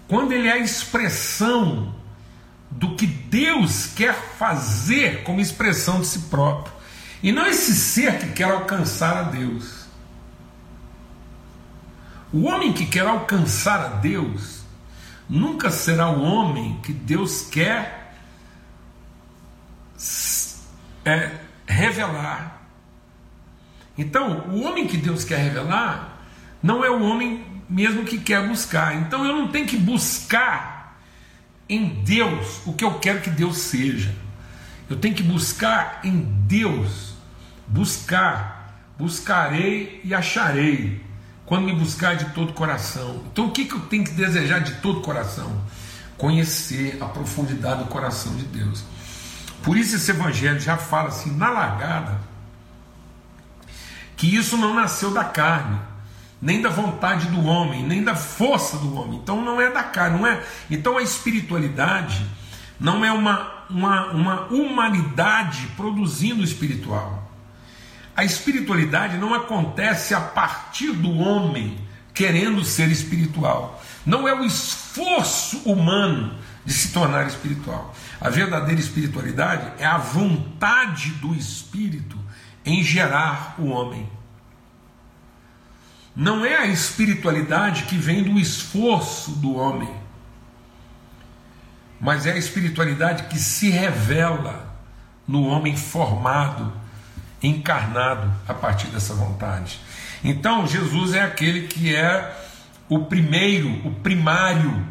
quando 0.07 0.33
ele 0.33 0.49
é 0.49 0.53
a 0.53 0.59
expressão 0.59 1.95
do 2.71 2.97
que 2.97 3.07
Deus 3.07 3.87
quer 3.87 4.15
fazer 4.15 5.23
como 5.23 5.41
expressão 5.41 6.01
de 6.01 6.07
si 6.07 6.19
próprio. 6.23 6.73
E 7.23 7.31
não 7.31 7.47
esse 7.47 7.75
ser 7.75 8.19
que 8.19 8.33
quer 8.33 8.51
alcançar 8.51 9.17
a 9.17 9.23
Deus. 9.23 9.87
O 12.33 12.45
homem 12.45 12.73
que 12.73 12.87
quer 12.87 13.07
alcançar 13.07 13.81
a 13.81 13.89
Deus 13.89 14.63
nunca 15.29 15.71
será 15.71 16.09
o 16.11 16.23
homem 16.23 16.81
que 16.83 16.93
Deus 16.93 17.43
quer 17.43 18.17
é, 21.05 21.39
revelar. 21.67 22.63
Então, 23.97 24.49
o 24.49 24.63
homem 24.63 24.87
que 24.87 24.97
Deus 24.97 25.25
quer 25.25 25.39
revelar 25.39 26.10
não 26.63 26.85
é 26.85 26.91
o 26.91 27.03
homem 27.03 27.45
mesmo 27.69 28.05
que 28.05 28.19
quer 28.19 28.47
buscar. 28.47 28.95
Então, 28.97 29.25
eu 29.25 29.37
não 29.37 29.49
tenho 29.49 29.67
que 29.67 29.77
buscar 29.77 30.99
em 31.69 32.03
Deus 32.05 32.61
o 32.67 32.73
que 32.73 32.85
eu 32.85 32.99
quero 32.99 33.21
que 33.21 33.31
Deus 33.31 33.59
seja. 33.59 34.15
Eu 34.89 34.97
tenho 34.97 35.15
que 35.15 35.23
buscar 35.23 36.01
em 36.03 36.21
Deus. 36.47 37.15
Buscar, 37.67 38.83
buscarei 38.99 40.01
e 40.03 40.13
acharei 40.13 41.01
quando 41.47 41.65
me 41.65 41.73
buscar 41.73 42.17
de 42.17 42.27
todo 42.27 42.53
coração. 42.53 43.23
Então 43.31 43.47
o 43.47 43.53
que, 43.53 43.65
que 43.65 43.75
eu 43.75 43.81
tenho 43.81 44.05
que 44.05 44.11
desejar 44.11 44.59
de 44.59 44.75
todo 44.77 45.01
coração? 45.01 45.61
conhecer 46.21 46.99
a 47.01 47.07
profundidade 47.07 47.83
do 47.83 47.89
coração 47.89 48.37
de 48.37 48.45
Deus. 48.45 48.85
Por 49.63 49.77
isso 49.77 49.97
esse 49.97 50.11
evangelho 50.11 50.61
já 50.61 50.77
fala 50.77 51.09
assim 51.09 51.35
na 51.35 51.49
largada 51.49 52.21
que 54.17 54.37
isso 54.37 54.59
não 54.59 54.75
nasceu 54.75 55.11
da 55.11 55.25
carne, 55.25 55.81
nem 56.41 56.63
da 56.63 56.71
vontade 56.71 57.27
do 57.29 57.45
homem, 57.45 57.85
nem 57.85 58.03
da 58.03 58.15
força 58.15 58.79
do 58.79 58.95
homem. 58.97 59.19
Então 59.23 59.45
não 59.45 59.61
é 59.61 59.71
da 59.71 59.83
carne, 59.83 60.19
não 60.19 60.27
é. 60.27 60.43
Então 60.71 60.97
a 60.97 61.03
espiritualidade 61.03 62.25
não 62.79 63.05
é 63.05 63.13
uma, 63.13 63.65
uma, 63.69 64.07
uma 64.07 64.41
humanidade 64.47 65.67
produzindo 65.77 66.43
espiritual. 66.43 67.31
A 68.17 68.25
espiritualidade 68.25 69.19
não 69.19 69.35
acontece 69.35 70.15
a 70.15 70.21
partir 70.21 70.93
do 70.93 71.11
homem 71.19 71.79
querendo 72.15 72.65
ser 72.65 72.91
espiritual. 72.91 73.83
Não 74.05 74.27
é 74.27 74.35
o 74.35 74.45
esforço 74.45 75.59
humano 75.71 76.35
de 76.65 76.73
se 76.73 76.93
tornar 76.93 77.27
espiritual. 77.27 77.95
A 78.21 78.29
verdadeira 78.29 78.81
espiritualidade 78.81 79.73
é 79.79 79.87
a 79.87 79.99
vontade 79.99 81.11
do 81.13 81.35
espírito 81.35 82.19
em 82.65 82.83
gerar 82.83 83.55
o 83.59 83.69
homem. 83.69 84.09
Não 86.15 86.45
é 86.45 86.57
a 86.57 86.67
espiritualidade 86.67 87.85
que 87.85 87.97
vem 87.97 88.23
do 88.23 88.39
esforço 88.39 89.33
do 89.33 89.57
homem, 89.57 89.91
mas 92.01 92.27
é 92.27 92.33
a 92.33 92.37
espiritualidade 92.37 93.25
que 93.25 93.39
se 93.39 93.71
revela 93.71 94.75
no 95.27 95.45
homem 95.47 95.77
formado, 95.77 96.73
encarnado 97.43 98.33
a 98.49 98.55
partir 98.55 98.89
dessa 98.89 99.15
vontade. 99.15 99.81
Então, 100.25 100.67
Jesus 100.67 101.15
é 101.15 101.23
aquele 101.23 101.69
que 101.69 101.95
é 101.95 102.37
o 102.89 103.05
primeiro, 103.05 103.71
o 103.87 103.95
primário. 103.95 104.85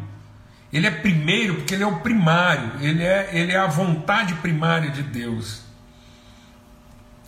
Ele 0.72 0.86
é 0.86 0.90
primeiro 0.90 1.56
porque 1.56 1.74
ele 1.74 1.82
é 1.82 1.86
o 1.86 2.00
primário, 2.00 2.72
ele 2.80 3.02
é, 3.02 3.28
ele 3.32 3.52
é 3.52 3.58
a 3.58 3.66
vontade 3.66 4.34
primária 4.34 4.90
de 4.90 5.02
Deus. 5.02 5.62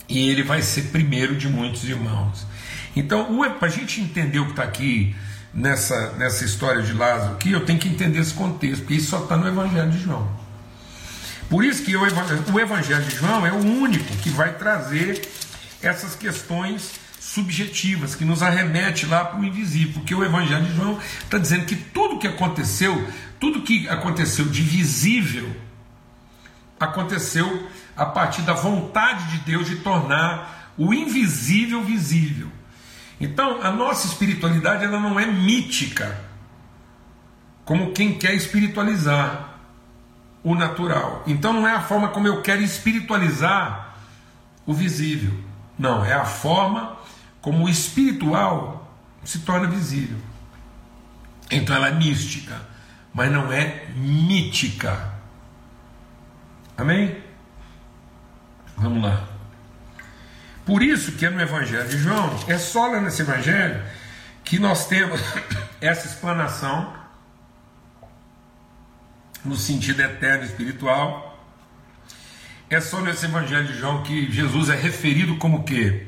E 0.09 0.29
ele 0.29 0.43
vai 0.43 0.61
ser 0.61 0.83
primeiro 0.91 1.35
de 1.35 1.47
muitos 1.47 1.83
irmãos. 1.83 2.45
Então, 2.95 3.27
para 3.59 3.67
a 3.67 3.71
gente 3.71 4.01
entender 4.01 4.39
o 4.39 4.45
que 4.45 4.51
está 4.51 4.63
aqui 4.63 5.15
nessa, 5.53 6.11
nessa 6.13 6.45
história 6.45 6.81
de 6.81 6.93
Lázaro, 6.93 7.33
aqui, 7.33 7.51
eu 7.51 7.65
tenho 7.65 7.79
que 7.79 7.87
entender 7.87 8.19
esse 8.19 8.33
contexto, 8.33 8.81
porque 8.81 8.95
isso 8.95 9.09
só 9.09 9.23
está 9.23 9.35
no 9.35 9.47
Evangelho 9.47 9.89
de 9.91 9.99
João. 9.99 10.29
Por 11.49 11.63
isso 11.63 11.83
que 11.83 11.93
Evangelho, 11.93 12.43
o 12.51 12.59
Evangelho 12.59 13.03
de 13.03 13.15
João 13.15 13.45
é 13.45 13.51
o 13.51 13.57
único 13.57 14.15
que 14.17 14.29
vai 14.29 14.53
trazer 14.53 15.21
essas 15.81 16.15
questões 16.15 16.91
subjetivas, 17.19 18.15
que 18.15 18.25
nos 18.25 18.43
arremete 18.43 19.05
lá 19.05 19.25
para 19.25 19.39
o 19.39 19.45
invisível, 19.45 19.93
porque 19.93 20.13
o 20.13 20.23
Evangelho 20.23 20.65
de 20.65 20.75
João 20.75 20.99
está 21.23 21.37
dizendo 21.37 21.65
que 21.65 21.75
tudo 21.75 22.19
que 22.19 22.27
aconteceu, 22.27 23.07
tudo 23.39 23.61
que 23.61 23.87
aconteceu 23.87 24.45
de 24.45 24.61
visível, 24.61 25.49
aconteceu 26.79 27.67
a 27.95 28.05
partir 28.05 28.41
da 28.41 28.53
vontade 28.53 29.31
de 29.31 29.37
Deus 29.45 29.67
de 29.67 29.77
tornar 29.77 30.73
o 30.77 30.93
invisível 30.93 31.83
visível. 31.83 32.49
Então, 33.19 33.61
a 33.61 33.71
nossa 33.71 34.07
espiritualidade 34.07 34.83
ela 34.83 34.99
não 34.99 35.19
é 35.19 35.25
mítica, 35.25 36.19
como 37.63 37.93
quem 37.93 38.17
quer 38.17 38.33
espiritualizar 38.33 39.59
o 40.43 40.55
natural. 40.55 41.23
Então, 41.25 41.53
não 41.53 41.67
é 41.67 41.73
a 41.73 41.81
forma 41.81 42.09
como 42.09 42.27
eu 42.27 42.41
quero 42.41 42.61
espiritualizar 42.61 43.95
o 44.65 44.73
visível. 44.73 45.33
Não, 45.77 46.03
é 46.05 46.13
a 46.13 46.25
forma 46.25 46.97
como 47.41 47.65
o 47.65 47.69
espiritual 47.69 48.95
se 49.23 49.39
torna 49.39 49.67
visível. 49.67 50.17
Então 51.51 51.75
ela 51.75 51.89
é 51.89 51.91
mística, 51.91 52.61
mas 53.13 53.31
não 53.31 53.51
é 53.51 53.87
mítica. 53.95 55.13
Amém? 56.77 57.15
Vamos 58.77 59.03
lá. 59.03 59.27
Por 60.65 60.81
isso 60.81 61.13
que 61.13 61.25
é 61.25 61.29
no 61.29 61.41
Evangelho 61.41 61.87
de 61.87 61.97
João, 61.97 62.37
é 62.47 62.57
só 62.57 62.87
lá 62.87 63.01
nesse 63.01 63.21
Evangelho 63.21 63.83
que 64.43 64.59
nós 64.59 64.87
temos 64.87 65.19
essa 65.81 66.07
explanação 66.07 66.93
no 69.43 69.55
sentido 69.55 70.01
eterno 70.01 70.45
espiritual. 70.45 71.37
É 72.69 72.79
só 72.79 73.01
nesse 73.01 73.25
Evangelho 73.25 73.67
de 73.67 73.77
João 73.77 74.03
que 74.03 74.31
Jesus 74.31 74.69
é 74.69 74.75
referido 74.75 75.37
como 75.37 75.63
que 75.63 76.07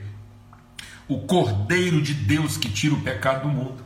o 1.08 1.20
Cordeiro 1.20 2.02
de 2.02 2.14
Deus 2.14 2.58
que 2.58 2.70
tira 2.70 2.96
o 2.96 3.02
pecado 3.02 3.44
do 3.44 3.50
mundo. 3.50 3.86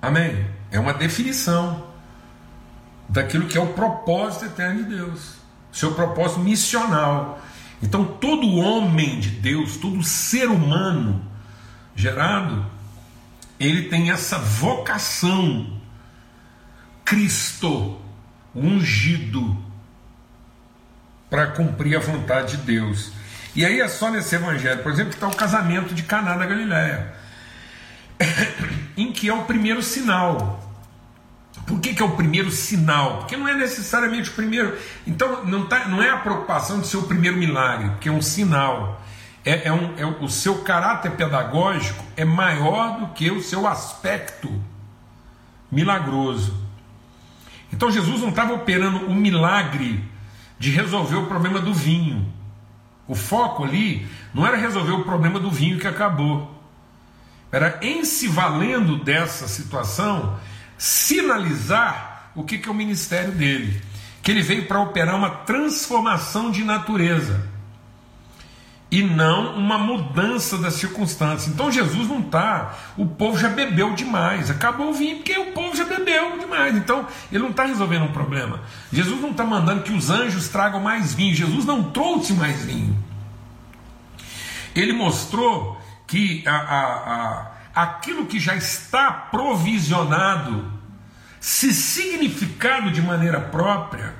Amém? 0.00 0.44
É 0.70 0.80
uma 0.80 0.92
definição 0.92 1.86
daquilo 3.08 3.46
que 3.46 3.56
é 3.56 3.60
o 3.60 3.74
propósito 3.74 4.46
eterno 4.46 4.82
de 4.84 4.96
Deus, 4.96 5.34
seu 5.70 5.94
propósito 5.94 6.40
missional. 6.40 7.40
Então, 7.82 8.04
todo 8.04 8.56
homem 8.56 9.18
de 9.18 9.30
Deus, 9.30 9.76
todo 9.76 10.02
ser 10.02 10.48
humano 10.48 11.22
gerado, 11.96 12.64
ele 13.58 13.88
tem 13.88 14.10
essa 14.10 14.38
vocação, 14.38 15.80
Cristo, 17.04 18.00
ungido, 18.54 19.56
para 21.28 21.48
cumprir 21.48 21.96
a 21.96 22.00
vontade 22.00 22.56
de 22.56 22.62
Deus. 22.62 23.12
E 23.54 23.64
aí 23.64 23.80
é 23.80 23.88
só 23.88 24.10
nesse 24.10 24.34
evangelho, 24.34 24.82
por 24.82 24.92
exemplo, 24.92 25.10
que 25.10 25.16
está 25.16 25.28
o 25.28 25.34
casamento 25.34 25.94
de 25.94 26.02
Caná 26.02 26.36
da 26.36 26.46
Galiléia, 26.46 27.12
em 28.96 29.12
que 29.12 29.28
é 29.28 29.34
o 29.34 29.44
primeiro 29.44 29.82
sinal. 29.82 30.61
Por 31.66 31.80
que, 31.80 31.94
que 31.94 32.02
é 32.02 32.04
o 32.04 32.16
primeiro 32.16 32.50
sinal? 32.50 33.18
Porque 33.18 33.36
não 33.36 33.46
é 33.46 33.54
necessariamente 33.54 34.30
o 34.30 34.32
primeiro. 34.32 34.76
Então, 35.06 35.44
não, 35.44 35.66
tá, 35.66 35.86
não 35.86 36.02
é 36.02 36.10
a 36.10 36.18
preocupação 36.18 36.80
de 36.80 36.86
ser 36.86 36.96
o 36.96 37.04
primeiro 37.04 37.36
milagre, 37.36 37.90
porque 37.90 38.08
é 38.08 38.12
um 38.12 38.22
sinal. 38.22 39.00
É, 39.44 39.68
é, 39.68 39.72
um, 39.72 39.94
é 39.96 40.06
o 40.06 40.28
seu 40.28 40.62
caráter 40.62 41.12
pedagógico 41.12 42.04
é 42.16 42.24
maior 42.24 43.00
do 43.00 43.06
que 43.08 43.30
o 43.30 43.42
seu 43.42 43.66
aspecto 43.66 44.52
milagroso. 45.70 46.56
Então 47.72 47.90
Jesus 47.90 48.20
não 48.20 48.28
estava 48.28 48.52
operando 48.52 49.06
o 49.06 49.14
milagre 49.14 50.04
de 50.58 50.70
resolver 50.70 51.16
o 51.16 51.26
problema 51.26 51.58
do 51.58 51.72
vinho. 51.72 52.32
O 53.08 53.14
foco 53.14 53.64
ali 53.64 54.06
não 54.32 54.46
era 54.46 54.56
resolver 54.56 54.92
o 54.92 55.04
problema 55.04 55.40
do 55.40 55.50
vinho 55.50 55.78
que 55.78 55.88
acabou, 55.88 56.52
era 57.50 57.78
em 57.82 58.04
se 58.04 58.28
valendo 58.28 58.96
dessa 58.96 59.46
situação, 59.46 60.38
sinalizar 60.82 62.32
o 62.34 62.42
que, 62.42 62.58
que 62.58 62.68
é 62.68 62.72
o 62.72 62.74
ministério 62.74 63.30
dele, 63.30 63.80
que 64.20 64.32
ele 64.32 64.42
veio 64.42 64.66
para 64.66 64.80
operar 64.80 65.14
uma 65.14 65.30
transformação 65.30 66.50
de 66.50 66.64
natureza 66.64 67.48
e 68.90 69.00
não 69.00 69.54
uma 69.54 69.78
mudança 69.78 70.58
das 70.58 70.74
circunstâncias. 70.74 71.46
Então 71.46 71.70
Jesus 71.70 72.08
não 72.08 72.18
está, 72.18 72.74
o 72.96 73.06
povo 73.06 73.38
já 73.38 73.48
bebeu 73.48 73.94
demais, 73.94 74.50
acabou 74.50 74.90
o 74.90 74.92
vinho 74.92 75.18
porque 75.18 75.38
o 75.38 75.52
povo 75.52 75.76
já 75.76 75.84
bebeu 75.84 76.36
demais. 76.40 76.76
Então 76.76 77.06
ele 77.30 77.44
não 77.44 77.50
está 77.50 77.64
resolvendo 77.64 78.06
um 78.06 78.12
problema. 78.12 78.60
Jesus 78.92 79.20
não 79.20 79.30
está 79.30 79.44
mandando 79.44 79.84
que 79.84 79.92
os 79.92 80.10
anjos 80.10 80.48
tragam 80.48 80.80
mais 80.80 81.14
vinho. 81.14 81.32
Jesus 81.32 81.64
não 81.64 81.92
trouxe 81.92 82.32
mais 82.32 82.64
vinho. 82.64 82.98
Ele 84.74 84.92
mostrou 84.92 85.80
que 86.08 86.42
a, 86.44 86.56
a, 86.56 86.82
a, 86.82 87.51
aquilo 87.74 88.26
que 88.26 88.38
já 88.38 88.54
está 88.54 89.10
provisionado, 89.10 90.70
se 91.40 91.72
significado 91.72 92.90
de 92.90 93.00
maneira 93.02 93.40
própria, 93.40 94.14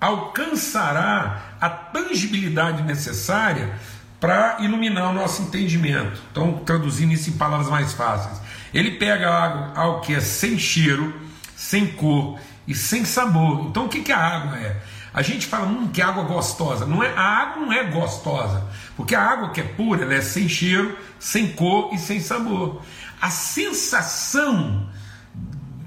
alcançará 0.00 1.56
a 1.60 1.68
tangibilidade 1.68 2.82
necessária 2.82 3.74
para 4.20 4.56
iluminar 4.60 5.10
o 5.10 5.12
nosso 5.12 5.42
entendimento. 5.42 6.20
Então, 6.30 6.54
traduzindo 6.64 7.12
isso 7.12 7.30
em 7.30 7.34
palavras 7.34 7.68
mais 7.68 7.92
fáceis, 7.92 8.40
ele 8.74 8.92
pega 8.92 9.28
algo, 9.28 9.78
algo 9.78 10.00
que 10.00 10.14
é 10.14 10.20
sem 10.20 10.58
cheiro, 10.58 11.14
sem 11.56 11.86
cor 11.86 12.38
e 12.66 12.74
sem 12.74 13.04
sabor. 13.04 13.66
Então, 13.68 13.86
o 13.86 13.88
que, 13.88 14.00
que 14.02 14.12
a 14.12 14.18
água 14.18 14.58
é? 14.58 14.76
A 15.18 15.22
gente 15.22 15.48
fala 15.48 15.66
hum, 15.66 15.88
que 15.88 16.00
água 16.00 16.22
gostosa. 16.22 16.86
Não 16.86 17.02
é, 17.02 17.12
a 17.12 17.20
água 17.20 17.66
não 17.66 17.72
é 17.72 17.82
gostosa, 17.82 18.64
porque 18.96 19.16
a 19.16 19.20
água 19.20 19.50
que 19.50 19.60
é 19.60 19.64
pura, 19.64 20.04
ela 20.04 20.14
é 20.14 20.20
sem 20.20 20.48
cheiro, 20.48 20.96
sem 21.18 21.50
cor 21.54 21.92
e 21.92 21.98
sem 21.98 22.20
sabor. 22.20 22.82
A 23.20 23.28
sensação 23.28 24.88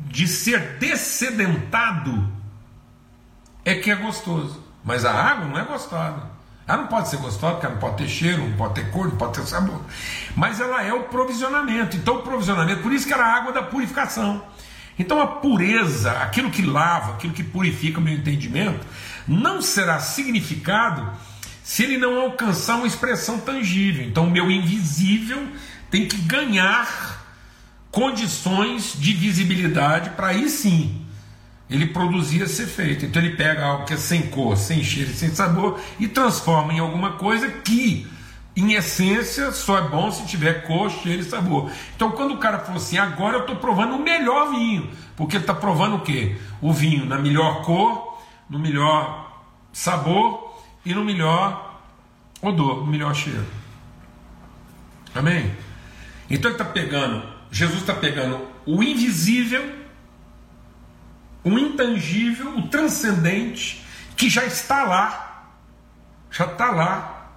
de 0.09 0.27
ser 0.27 0.77
descedentado 0.79 2.27
é 3.63 3.73
que 3.75 3.89
é 3.89 3.95
gostoso. 3.95 4.61
Mas 4.83 5.05
a 5.05 5.13
água 5.13 5.45
não 5.45 5.57
é 5.57 5.63
gostosa. 5.63 6.29
Ela 6.67 6.81
não 6.81 6.87
pode 6.87 7.07
ser 7.07 7.15
gostosa, 7.15 7.53
porque 7.53 7.67
ela 7.67 7.75
não 7.75 7.81
pode 7.81 8.03
ter 8.03 8.09
cheiro, 8.09 8.45
não 8.45 8.57
pode 8.57 8.73
ter 8.73 8.91
cor, 8.91 9.07
não 9.07 9.15
pode 9.15 9.39
ter 9.39 9.47
sabor. 9.47 9.79
Mas 10.35 10.59
ela 10.59 10.83
é 10.83 10.91
o 10.91 11.03
provisionamento. 11.03 11.95
Então, 11.95 12.15
o 12.17 12.21
provisionamento, 12.21 12.81
por 12.81 12.91
isso 12.91 13.07
que 13.07 13.13
era 13.13 13.25
a 13.25 13.33
água 13.33 13.53
da 13.53 13.63
purificação. 13.63 14.43
Então, 14.99 15.21
a 15.21 15.27
pureza, 15.27 16.11
aquilo 16.19 16.51
que 16.51 16.61
lava, 16.61 17.13
aquilo 17.13 17.33
que 17.33 17.43
purifica 17.43 17.97
o 17.97 18.03
meu 18.03 18.13
entendimento, 18.13 18.85
não 19.27 19.61
será 19.61 19.99
significado 19.99 21.09
se 21.63 21.83
ele 21.83 21.97
não 21.97 22.19
alcançar 22.19 22.75
uma 22.75 22.87
expressão 22.87 23.39
tangível. 23.39 24.05
Então, 24.05 24.25
o 24.25 24.31
meu 24.31 24.49
invisível 24.49 25.47
tem 25.89 26.07
que 26.07 26.17
ganhar 26.17 27.21
condições 27.91 28.93
de 28.97 29.13
visibilidade 29.13 30.11
para 30.11 30.27
aí 30.27 30.49
sim 30.49 31.05
ele 31.71 31.87
produzir 31.87 32.41
esse 32.41 32.63
efeito. 32.63 33.05
Então 33.05 33.21
ele 33.21 33.35
pega 33.35 33.65
algo 33.65 33.85
que 33.85 33.93
é 33.93 33.97
sem 33.97 34.23
cor, 34.23 34.57
sem 34.57 34.83
cheiro, 34.83 35.13
sem 35.13 35.33
sabor 35.33 35.79
e 35.99 36.07
transforma 36.07 36.73
em 36.73 36.79
alguma 36.79 37.13
coisa 37.13 37.49
que, 37.49 38.05
em 38.55 38.73
essência, 38.73 39.51
só 39.53 39.77
é 39.77 39.87
bom 39.87 40.11
se 40.11 40.25
tiver 40.25 40.65
cor, 40.67 40.91
cheiro 40.91 41.21
e 41.21 41.25
sabor. 41.25 41.71
Então 41.95 42.11
quando 42.11 42.33
o 42.33 42.37
cara 42.37 42.59
falou 42.59 42.81
assim, 42.81 42.97
agora 42.97 43.37
eu 43.37 43.41
estou 43.41 43.55
provando 43.55 43.95
o 43.95 44.03
melhor 44.03 44.51
vinho, 44.51 44.89
porque 45.15 45.37
está 45.37 45.53
provando 45.53 45.95
o 45.95 46.01
quê? 46.01 46.35
O 46.61 46.73
vinho 46.73 47.05
na 47.05 47.17
melhor 47.17 47.63
cor, 47.63 48.10
no 48.51 48.59
melhor 48.59 49.43
sabor 49.71 50.61
e 50.85 50.93
no 50.93 51.05
melhor 51.05 51.81
odor, 52.41 52.81
no 52.81 52.87
melhor 52.87 53.15
cheiro. 53.15 53.47
Amém? 55.15 55.55
Então 56.29 56.51
ele 56.51 56.61
está 56.61 56.65
pegando, 56.65 57.23
Jesus 57.49 57.79
está 57.79 57.93
pegando 57.93 58.45
o 58.65 58.83
invisível, 58.83 59.79
o 61.45 61.57
intangível, 61.57 62.57
o 62.57 62.67
transcendente, 62.67 63.85
que 64.17 64.29
já 64.29 64.43
está 64.43 64.83
lá, 64.83 65.47
já 66.29 66.45
está 66.45 66.71
lá. 66.71 67.31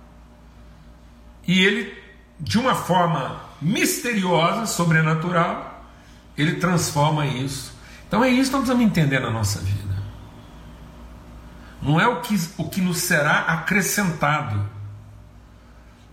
E 1.46 1.64
ele, 1.64 1.96
de 2.40 2.58
uma 2.58 2.74
forma 2.74 3.40
misteriosa, 3.62 4.66
sobrenatural, 4.66 5.84
ele 6.36 6.56
transforma 6.56 7.24
isso. 7.24 7.72
Então 8.08 8.22
é 8.22 8.28
isso 8.28 8.50
que 8.50 8.56
nós 8.56 8.64
precisamos 8.64 8.84
entender 8.84 9.20
na 9.20 9.30
nossa 9.30 9.60
vida. 9.60 9.93
Não 11.84 12.00
é 12.00 12.08
o 12.08 12.22
que, 12.22 12.34
o 12.56 12.68
que 12.68 12.80
nos 12.80 12.98
será 12.98 13.40
acrescentado, 13.40 14.68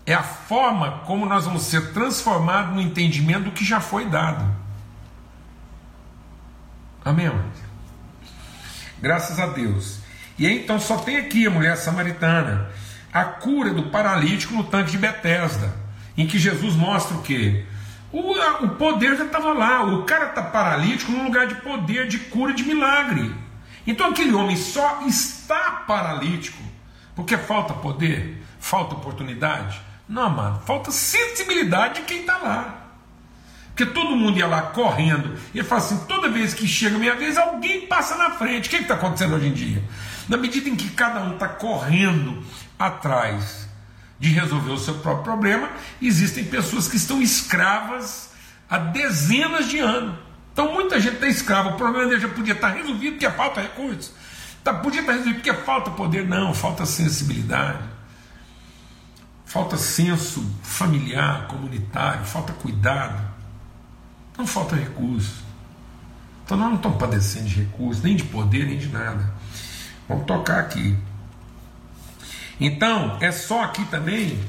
é 0.04 0.12
a 0.12 0.22
forma 0.22 1.00
como 1.06 1.24
nós 1.24 1.46
vamos 1.46 1.62
ser 1.62 1.92
transformados 1.92 2.74
no 2.74 2.80
entendimento 2.80 3.44
do 3.44 3.52
que 3.52 3.64
já 3.64 3.80
foi 3.80 4.04
dado. 4.04 4.44
Amém, 7.04 7.30
Graças 9.00 9.40
a 9.40 9.46
Deus. 9.46 10.00
E 10.38 10.46
aí, 10.46 10.62
então 10.62 10.78
só 10.78 10.98
tem 10.98 11.16
aqui 11.16 11.46
a 11.46 11.50
mulher 11.50 11.76
samaritana, 11.76 12.68
a 13.12 13.24
cura 13.24 13.72
do 13.72 13.84
paralítico 13.84 14.54
no 14.54 14.64
tanque 14.64 14.92
de 14.92 14.98
Betesda, 14.98 15.74
em 16.16 16.26
que 16.26 16.38
Jesus 16.38 16.74
mostra 16.74 17.16
o 17.16 17.22
quê? 17.22 17.64
O, 18.12 18.32
o 18.64 18.68
poder 18.76 19.16
já 19.16 19.24
estava 19.24 19.52
lá, 19.52 19.82
o 19.84 20.04
cara 20.04 20.26
está 20.26 20.42
paralítico 20.42 21.10
num 21.12 21.24
lugar 21.24 21.46
de 21.46 21.54
poder, 21.56 22.08
de 22.08 22.18
cura, 22.18 22.52
de 22.52 22.62
milagre. 22.62 23.34
Então 23.86 24.10
aquele 24.10 24.32
homem 24.34 24.56
só 24.56 25.02
está 25.06 25.84
paralítico 25.86 26.62
porque 27.14 27.36
falta 27.36 27.74
poder, 27.74 28.42
falta 28.58 28.94
oportunidade, 28.94 29.80
não, 30.08 30.30
mano, 30.30 30.60
falta 30.66 30.90
sensibilidade 30.90 32.00
de 32.00 32.02
quem 32.02 32.20
está 32.20 32.38
lá. 32.38 32.82
Porque 33.68 33.86
todo 33.86 34.14
mundo 34.14 34.38
ia 34.38 34.46
lá 34.46 34.62
correndo. 34.62 35.38
E 35.54 35.58
ele 35.58 35.66
fala 35.66 35.80
assim: 35.80 35.98
toda 36.06 36.28
vez 36.28 36.52
que 36.52 36.66
chega 36.66 36.96
a 36.96 36.98
minha 36.98 37.14
vez, 37.14 37.38
alguém 37.38 37.86
passa 37.86 38.16
na 38.16 38.32
frente. 38.32 38.66
O 38.66 38.70
que 38.70 38.76
está 38.76 38.94
acontecendo 38.94 39.34
hoje 39.34 39.48
em 39.48 39.52
dia? 39.52 39.82
Na 40.28 40.36
medida 40.36 40.68
em 40.68 40.76
que 40.76 40.90
cada 40.90 41.20
um 41.20 41.34
está 41.34 41.48
correndo 41.48 42.44
atrás 42.78 43.68
de 44.18 44.28
resolver 44.28 44.70
o 44.70 44.78
seu 44.78 44.94
próprio 44.96 45.24
problema, 45.24 45.70
existem 46.00 46.44
pessoas 46.44 46.86
que 46.86 46.96
estão 46.96 47.20
escravas 47.20 48.30
há 48.68 48.78
dezenas 48.78 49.68
de 49.68 49.78
anos. 49.78 50.16
Então 50.52 50.72
muita 50.72 51.00
gente 51.00 51.14
está 51.14 51.28
escrava. 51.28 51.70
O 51.70 51.76
problema 51.76 52.08
dele 52.08 52.20
já 52.20 52.28
podia 52.28 52.54
estar 52.54 52.68
resolvido 52.68 53.12
porque 53.12 53.30
falta 53.30 53.60
recursos. 53.60 54.12
Tá, 54.62 54.74
podia 54.74 55.00
estar 55.00 55.12
resolvido 55.12 55.36
porque 55.36 55.54
falta 55.54 55.90
poder. 55.90 56.26
Não, 56.28 56.52
falta 56.54 56.86
sensibilidade 56.86 57.92
falta 59.52 59.76
senso 59.76 60.42
familiar, 60.62 61.46
comunitário, 61.46 62.24
falta 62.24 62.54
cuidado, 62.54 63.22
não 64.38 64.46
falta 64.46 64.74
recurso. 64.74 65.44
Então 66.42 66.56
nós 66.56 66.68
não 66.70 66.76
estamos 66.76 66.96
padecendo 66.96 67.50
de 67.50 67.56
recurso, 67.56 68.00
nem 68.02 68.16
de 68.16 68.24
poder, 68.24 68.64
nem 68.64 68.78
de 68.78 68.88
nada. 68.88 69.30
Vamos 70.08 70.24
tocar 70.24 70.58
aqui. 70.58 70.96
Então, 72.58 73.18
é 73.20 73.30
só 73.30 73.62
aqui 73.62 73.84
também, 73.86 74.42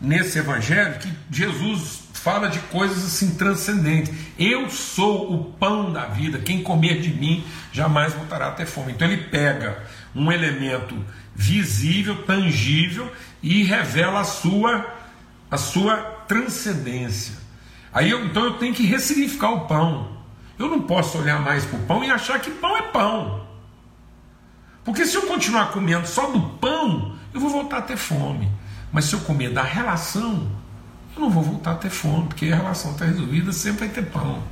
nesse 0.00 0.38
evangelho, 0.38 1.00
que 1.00 1.12
Jesus 1.30 2.04
fala 2.26 2.48
de 2.48 2.58
coisas 2.58 3.04
assim 3.04 3.36
transcendentes. 3.36 4.12
Eu 4.36 4.68
sou 4.68 5.32
o 5.32 5.44
pão 5.44 5.92
da 5.92 6.06
vida, 6.06 6.40
quem 6.40 6.60
comer 6.60 7.00
de 7.00 7.10
mim 7.10 7.44
jamais 7.70 8.14
voltará 8.14 8.48
a 8.48 8.50
ter 8.50 8.66
fome. 8.66 8.90
Então 8.90 9.06
ele 9.06 9.28
pega 9.28 9.84
um 10.12 10.32
elemento 10.32 10.96
visível, 11.36 12.24
tangível, 12.24 13.12
e 13.40 13.62
revela 13.62 14.22
a 14.22 14.24
sua, 14.24 14.92
a 15.48 15.56
sua 15.56 15.98
transcendência. 16.26 17.36
Aí 17.92 18.10
eu, 18.10 18.24
então 18.24 18.42
eu 18.42 18.54
tenho 18.54 18.74
que 18.74 18.84
ressignificar 18.84 19.52
o 19.52 19.60
pão. 19.68 20.16
Eu 20.58 20.66
não 20.68 20.82
posso 20.82 21.18
olhar 21.18 21.40
mais 21.40 21.64
para 21.64 21.78
o 21.78 21.82
pão 21.84 22.02
e 22.02 22.10
achar 22.10 22.40
que 22.40 22.50
pão 22.50 22.76
é 22.76 22.82
pão. 22.82 23.46
Porque 24.84 25.06
se 25.06 25.14
eu 25.14 25.22
continuar 25.28 25.70
comendo 25.70 26.08
só 26.08 26.28
do 26.28 26.40
pão, 26.58 27.14
eu 27.32 27.38
vou 27.38 27.50
voltar 27.50 27.78
a 27.78 27.82
ter 27.82 27.96
fome. 27.96 28.50
Mas 28.90 29.04
se 29.04 29.14
eu 29.14 29.20
comer 29.20 29.52
da 29.52 29.62
relação, 29.62 30.55
eu 31.16 31.22
não 31.22 31.30
vou 31.30 31.42
voltar 31.42 31.72
a 31.72 31.76
ter 31.76 31.90
fome, 31.90 32.28
porque 32.28 32.46
a 32.46 32.56
relação 32.56 32.92
está 32.92 33.06
resolvida, 33.06 33.52
sempre 33.52 33.86
vai 33.86 33.88
ter 33.88 34.04
pão. 34.06 34.42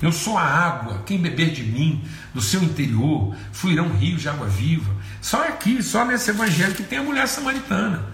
Eu 0.00 0.12
sou 0.12 0.38
a 0.38 0.42
água, 0.42 1.02
quem 1.04 1.18
beber 1.18 1.50
de 1.50 1.64
mim, 1.64 2.04
do 2.32 2.40
seu 2.40 2.62
interior, 2.62 3.34
fluirão 3.52 3.88
rios 3.88 4.22
de 4.22 4.28
água 4.28 4.46
viva. 4.46 4.94
Só 5.20 5.42
aqui, 5.42 5.82
só 5.82 6.04
nesse 6.04 6.30
evangelho 6.30 6.74
que 6.74 6.84
tem 6.84 6.98
a 6.98 7.02
mulher 7.02 7.26
samaritana. 7.26 8.06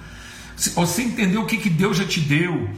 Você 0.56 1.02
entendeu 1.02 1.42
o 1.42 1.46
que, 1.46 1.58
que 1.58 1.68
Deus 1.68 1.98
já 1.98 2.06
te 2.06 2.20
deu, 2.20 2.70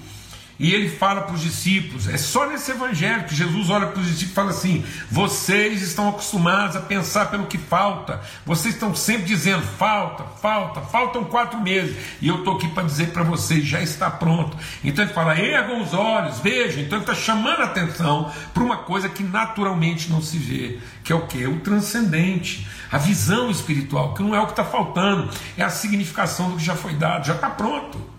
e 0.59 0.73
ele 0.73 0.89
fala 0.89 1.23
para 1.23 1.35
os 1.35 1.43
discípulos, 1.43 2.09
é 2.09 2.17
só 2.17 2.49
nesse 2.49 2.71
evangelho 2.71 3.25
que 3.25 3.35
Jesus 3.35 3.69
olha 3.69 3.89
para 3.89 4.01
os 4.01 4.07
discípulos 4.07 4.31
e 4.31 4.35
fala 4.35 4.51
assim: 4.51 4.85
vocês 5.11 5.83
estão 5.83 6.09
acostumados 6.09 6.77
a 6.77 6.81
pensar 6.81 7.27
pelo 7.27 7.47
que 7.47 7.59
falta, 7.59 8.23
vocês 8.45 8.75
estão 8.75 8.95
sempre 8.95 9.25
dizendo 9.25 9.63
falta, 9.63 10.25
falta, 10.41 10.81
faltam 10.81 11.25
quatro 11.25 11.61
meses, 11.61 11.97
e 12.23 12.29
eu 12.29 12.39
estou 12.39 12.57
aqui 12.57 12.69
para 12.69 12.85
dizer 12.85 13.13
para 13.13 13.23
vocês: 13.23 13.65
já 13.65 13.83
está 13.83 14.11
pronto. 14.11 14.57
Então 14.83 15.05
ele 15.05 15.13
fala: 15.13 15.39
ergam 15.39 15.83
os 15.83 15.93
olhos, 15.93 16.41
vejam. 16.41 16.83
Então 16.83 16.99
ele 16.99 17.05
está 17.05 17.15
chamando 17.15 17.61
a 17.61 17.65
atenção 17.65 18.33
para 18.55 18.63
uma 18.63 18.79
coisa 18.79 19.11
que 19.11 19.23
naturalmente 19.23 20.11
não 20.11 20.23
se 20.23 20.39
vê, 20.39 20.79
que 21.05 21.13
é 21.13 21.17
o 21.17 21.27
que? 21.27 21.47
O 21.47 21.61
transcendente, 21.61 22.67
a 22.91 22.97
visão 22.97 23.51
espiritual, 23.51 24.15
que 24.15 24.23
não 24.23 24.35
é 24.35 24.41
o 24.41 24.47
que 24.47 24.53
está 24.53 24.65
faltando, 24.65 25.31
é 25.57 25.63
a 25.63 25.69
significação 25.69 26.51
do 26.51 26.57
que 26.57 26.65
já 26.65 26.75
foi 26.75 26.95
dado, 26.95 27.27
já 27.27 27.35
está 27.35 27.51
pronto 27.51 28.16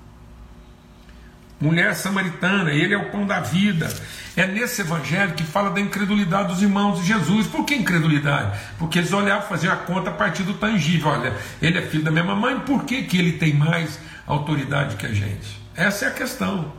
mulher 1.59 1.95
samaritana, 1.95 2.71
ele 2.71 2.93
é 2.93 2.97
o 2.97 3.09
pão 3.09 3.25
da 3.25 3.39
vida. 3.39 3.91
É 4.35 4.45
nesse 4.45 4.81
evangelho 4.81 5.33
que 5.33 5.43
fala 5.43 5.71
da 5.71 5.79
incredulidade 5.79 6.49
dos 6.49 6.61
irmãos 6.61 6.99
de 6.99 7.07
Jesus. 7.07 7.47
Por 7.47 7.65
que 7.65 7.75
incredulidade? 7.75 8.59
Porque 8.77 8.99
eles 8.99 9.11
olhavam, 9.11 9.47
faziam 9.47 9.73
a 9.73 9.77
conta 9.77 10.11
a 10.11 10.13
partir 10.13 10.43
do 10.43 10.53
tangível. 10.53 11.09
Olha, 11.09 11.33
ele 11.61 11.79
é 11.79 11.81
filho 11.81 12.03
da 12.03 12.11
minha 12.11 12.23
mamãe, 12.23 12.59
por 12.59 12.85
que, 12.85 13.03
que 13.03 13.17
ele 13.17 13.33
tem 13.33 13.53
mais 13.53 13.99
autoridade 14.27 14.95
que 14.95 15.05
a 15.05 15.13
gente? 15.13 15.59
Essa 15.75 16.05
é 16.05 16.07
a 16.09 16.11
questão. 16.11 16.71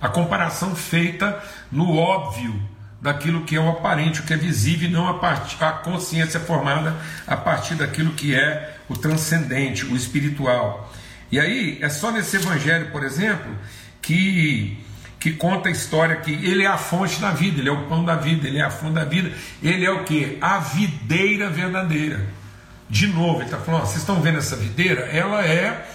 A 0.00 0.08
comparação 0.08 0.74
feita 0.74 1.42
no 1.70 1.96
óbvio 1.96 2.60
daquilo 3.00 3.44
que 3.44 3.54
é 3.56 3.60
o 3.60 3.68
aparente, 3.68 4.20
o 4.20 4.24
que 4.24 4.34
é 4.34 4.36
visível, 4.36 4.88
e 4.88 4.92
não 4.92 5.08
a, 5.08 5.14
part... 5.14 5.56
a 5.62 5.70
consciência 5.70 6.40
formada 6.40 6.96
a 7.26 7.36
partir 7.36 7.76
daquilo 7.76 8.12
que 8.12 8.34
é 8.34 8.76
o 8.88 8.96
transcendente, 8.96 9.84
o 9.84 9.96
espiritual. 9.96 10.92
E 11.30 11.38
aí, 11.38 11.78
é 11.80 11.88
só 11.88 12.10
nesse 12.10 12.36
evangelho, 12.36 12.90
por 12.90 13.04
exemplo, 13.04 13.54
que, 14.00 14.78
que 15.20 15.32
conta 15.32 15.68
a 15.68 15.72
história 15.72 16.16
que 16.16 16.32
ele 16.32 16.64
é 16.64 16.66
a 16.66 16.78
fonte 16.78 17.20
da 17.20 17.30
vida, 17.30 17.60
ele 17.60 17.68
é 17.68 17.72
o 17.72 17.86
pão 17.86 18.04
da 18.04 18.16
vida, 18.16 18.48
ele 18.48 18.58
é 18.58 18.64
a 18.64 18.70
fonte 18.70 18.94
da 18.94 19.04
vida, 19.04 19.30
ele 19.62 19.84
é 19.84 19.90
o 19.90 20.04
que? 20.04 20.38
A 20.40 20.58
videira 20.58 21.50
verdadeira. 21.50 22.24
De 22.88 23.06
novo, 23.08 23.40
ele 23.40 23.44
está 23.44 23.58
falando: 23.58 23.82
ó, 23.82 23.84
vocês 23.84 23.98
estão 23.98 24.20
vendo 24.22 24.38
essa 24.38 24.56
videira? 24.56 25.02
Ela 25.02 25.44
é 25.44 25.86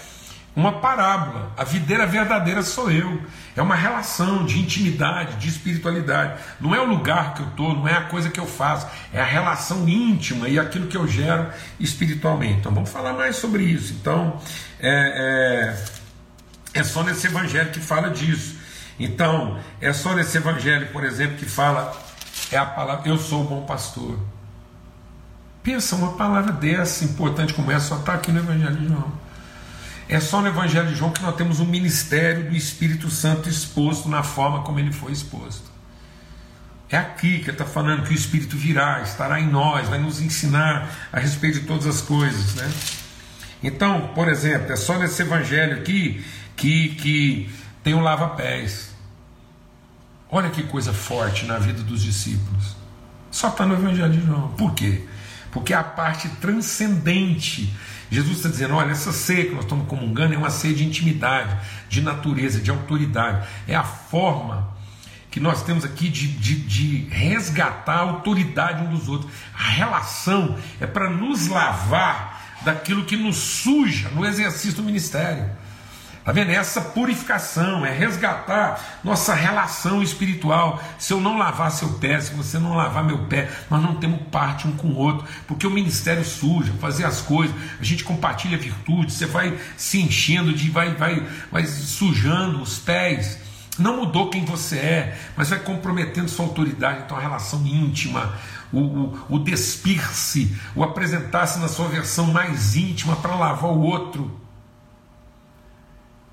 uma 0.56 0.74
parábola. 0.74 1.52
A 1.58 1.64
videira 1.64 2.06
verdadeira 2.06 2.62
sou 2.62 2.92
eu. 2.92 3.22
É 3.56 3.62
uma 3.62 3.76
relação 3.76 4.46
de 4.46 4.60
intimidade, 4.60 5.36
de 5.38 5.50
espiritualidade. 5.50 6.40
Não 6.60 6.74
é 6.76 6.80
o 6.80 6.86
lugar 6.86 7.34
que 7.34 7.42
eu 7.42 7.48
estou, 7.48 7.76
não 7.76 7.88
é 7.88 7.94
a 7.94 8.02
coisa 8.02 8.30
que 8.30 8.40
eu 8.40 8.46
faço, 8.46 8.88
é 9.12 9.22
a 9.22 9.26
relação 9.26 9.88
íntima 9.88 10.48
e 10.48 10.60
aquilo 10.60 10.88
que 10.88 10.98
eu 10.98 11.08
gero 11.08 11.50
espiritualmente. 11.80 12.60
Então 12.60 12.74
vamos 12.74 12.90
falar 12.90 13.14
mais 13.14 13.36
sobre 13.36 13.64
isso. 13.64 13.94
Então 13.94 14.40
é, 14.80 15.76
é, 16.74 16.80
é 16.80 16.84
só 16.84 17.04
nesse 17.04 17.28
evangelho 17.28 17.72
que 17.72 17.80
fala 17.80 18.10
disso. 18.10 18.58
Então 19.00 19.60
é 19.82 19.92
só 19.92 20.14
nesse 20.14 20.38
evangelho, 20.38 20.88
por 20.92 21.04
exemplo, 21.04 21.38
que 21.38 21.46
fala 21.46 21.96
é 22.52 22.58
a 22.58 22.66
palavra 22.66 23.10
eu 23.10 23.18
sou 23.18 23.42
o 23.42 23.48
bom 23.48 23.66
pastor. 23.66 24.20
Pensa 25.64 25.96
uma 25.96 26.14
palavra 26.14 26.52
dessa 26.52 27.06
importante 27.06 27.54
como 27.54 27.72
essa 27.72 27.88
só 27.88 27.96
está 27.98 28.14
aqui 28.16 28.32
no 28.32 28.40
Evangelho 28.40 28.76
de 28.76 28.88
João. 28.88 29.23
É 30.08 30.20
só 30.20 30.42
no 30.42 30.48
Evangelho 30.48 30.88
de 30.88 30.96
João 30.96 31.12
que 31.12 31.22
nós 31.22 31.36
temos 31.36 31.60
um 31.60 31.66
ministério 31.66 32.50
do 32.50 32.56
Espírito 32.56 33.10
Santo 33.10 33.50
exposto 33.50 34.10
na 34.10 34.24
forma 34.24 34.62
como 34.64 34.80
ele 34.80 34.92
foi 34.92 35.12
exposto. 35.12 35.72
É 36.90 36.98
aqui 36.98 37.40
que 37.40 37.46
ele 37.46 37.52
está 37.52 37.66
falando 37.66 38.04
que 38.04 38.12
o 38.12 38.16
Espírito 38.16 38.56
virá, 38.56 39.02
estará 39.02 39.40
em 39.40 39.48
nós, 39.48 39.90
vai 39.90 39.98
nos 39.98 40.22
ensinar 40.22 41.10
a 41.12 41.20
respeito 41.20 41.62
de 41.62 41.66
todas 41.66 41.88
as 41.88 42.02
coisas. 42.02 42.56
Né? 42.56 42.72
Então, 43.64 44.10
por 44.14 44.28
exemplo, 44.28 44.72
é 44.72 44.76
só 44.76 45.00
nesse 45.00 45.22
Evangelho 45.22 45.78
aqui 45.78 46.24
que, 46.56 46.90
que 46.96 47.50
tem 47.84 47.94
o 47.94 48.00
lava-pés. 48.00 48.94
Olha 50.30 50.50
que 50.50 50.64
coisa 50.64 50.94
forte 50.94 51.46
na 51.46 51.58
vida 51.58 51.82
dos 51.82 52.02
discípulos. 52.02 52.76
Só 53.32 53.48
está 53.48 53.66
no 53.66 53.74
Evangelho 53.74 54.12
de 54.12 54.26
João. 54.26 54.50
Por 54.50 54.74
quê? 54.74 55.04
Porque 55.54 55.74
é 55.74 55.78
a 55.78 55.84
parte 55.84 56.28
transcendente. 56.42 57.72
Jesus 58.12 58.38
está 58.38 58.50
dizendo: 58.50 58.76
olha, 58.76 58.92
essa 58.92 59.14
ceia 59.14 59.46
que 59.46 59.54
nós 59.54 59.64
estamos 59.64 59.88
comungando 59.88 60.34
é 60.34 60.38
uma 60.38 60.50
ceia 60.50 60.74
de 60.74 60.84
intimidade, 60.84 61.56
de 61.88 62.02
natureza, 62.02 62.60
de 62.60 62.72
autoridade. 62.72 63.48
É 63.68 63.76
a 63.76 63.84
forma 63.84 64.74
que 65.30 65.40
nós 65.40 65.64
temos 65.64 65.84
aqui 65.84 66.10
de, 66.10 66.28
de, 66.28 66.56
de 66.56 66.98
resgatar 67.10 67.96
a 67.96 68.02
autoridade 68.02 68.84
um 68.84 68.96
dos 68.96 69.08
outros. 69.08 69.32
A 69.54 69.70
relação 69.70 70.58
é 70.80 70.86
para 70.86 71.10
nos 71.10 71.48
lavar 71.48 72.60
daquilo 72.62 73.06
que 73.06 73.18
nos 73.18 73.38
suja 73.38 74.10
no 74.10 74.26
exercício 74.26 74.78
do 74.78 74.84
ministério. 74.84 75.50
Está 76.24 76.32
vendo? 76.32 76.52
É 76.52 76.56
essa 76.56 76.80
purificação, 76.80 77.86
é 77.86 77.92
resgatar 77.92 79.02
nossa 79.04 79.34
relação 79.34 80.02
espiritual. 80.02 80.82
Se 80.98 81.12
eu 81.12 81.20
não 81.20 81.38
lavar 81.38 81.70
seu 81.70 81.96
pé, 81.96 82.18
se 82.22 82.34
você 82.34 82.58
não 82.58 82.78
lavar 82.78 83.04
meu 83.04 83.26
pé, 83.26 83.52
nós 83.70 83.84
não 83.84 83.96
temos 83.96 84.22
parte 84.32 84.66
um 84.66 84.72
com 84.72 84.88
o 84.88 84.96
outro, 84.96 85.28
porque 85.46 85.68
o 85.68 85.70
ministério 85.70 86.24
suja, 86.24 86.72
fazer 86.80 87.04
as 87.04 87.20
coisas, 87.20 87.54
a 87.78 87.84
gente 87.84 88.06
compartilha 88.06 88.58
virtudes, 88.58 89.16
você 89.16 89.26
vai 89.26 89.60
se 89.76 90.00
enchendo 90.00 90.54
de, 90.54 90.70
vai, 90.70 90.96
vai, 90.96 91.28
vai 91.52 91.66
sujando 91.66 92.62
os 92.62 92.80
pés. 92.80 93.38
Não 93.78 93.98
mudou 93.98 94.30
quem 94.30 94.46
você 94.46 94.78
é, 94.78 95.18
mas 95.36 95.50
vai 95.50 95.60
comprometendo 95.60 96.30
sua 96.30 96.46
autoridade, 96.46 97.02
então 97.04 97.18
a 97.18 97.20
relação 97.20 97.68
íntima, 97.68 98.34
o, 98.72 98.80
o, 98.80 99.26
o 99.32 99.40
despir-se, 99.40 100.56
o 100.74 100.86
apresentar-se 100.86 101.60
na 101.60 101.68
sua 101.68 101.90
versão 101.90 102.28
mais 102.28 102.78
íntima 102.78 103.18
para 103.18 103.36
lavar 103.36 103.72
o 103.72 103.82
outro 103.82 104.43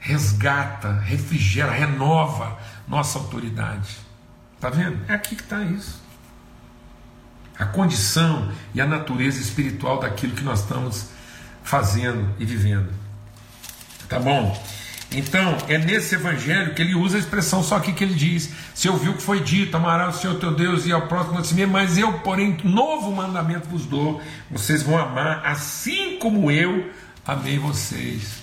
resgata, 0.00 0.98
refrigera, 1.00 1.70
renova 1.70 2.58
nossa 2.88 3.18
autoridade. 3.18 3.96
Está 4.56 4.70
vendo? 4.70 4.98
É 5.08 5.14
aqui 5.14 5.36
que 5.36 5.42
está 5.42 5.62
isso. 5.62 6.02
A 7.58 7.66
condição 7.66 8.50
e 8.74 8.80
a 8.80 8.86
natureza 8.86 9.40
espiritual 9.40 10.00
daquilo 10.00 10.34
que 10.34 10.42
nós 10.42 10.60
estamos 10.60 11.10
fazendo 11.62 12.34
e 12.38 12.44
vivendo. 12.44 12.90
Tá 14.08 14.18
bom? 14.18 14.60
Então, 15.12 15.58
é 15.68 15.76
nesse 15.76 16.14
evangelho 16.14 16.74
que 16.74 16.80
ele 16.80 16.94
usa 16.94 17.16
a 17.16 17.20
expressão 17.20 17.62
só 17.62 17.76
aqui 17.76 17.92
que 17.92 18.02
ele 18.02 18.14
diz: 18.14 18.50
Se 18.74 18.88
ouviu 18.88 19.12
o 19.12 19.14
que 19.16 19.22
foi 19.22 19.40
dito, 19.40 19.76
amarás 19.76 20.16
o 20.16 20.18
Senhor 20.20 20.38
teu 20.38 20.54
Deus 20.54 20.86
e 20.86 20.92
ao 20.92 21.08
próximo 21.08 21.38
a 21.38 21.44
si 21.44 21.54
mesmo, 21.54 21.72
mas 21.72 21.98
eu, 21.98 22.12
porém, 22.20 22.56
novo 22.64 23.10
mandamento 23.12 23.68
vos 23.68 23.86
dou: 23.86 24.22
vocês 24.50 24.82
vão 24.82 24.96
amar 24.96 25.44
assim 25.44 26.16
como 26.18 26.50
eu 26.50 26.90
amei 27.26 27.58
vocês. 27.58 28.39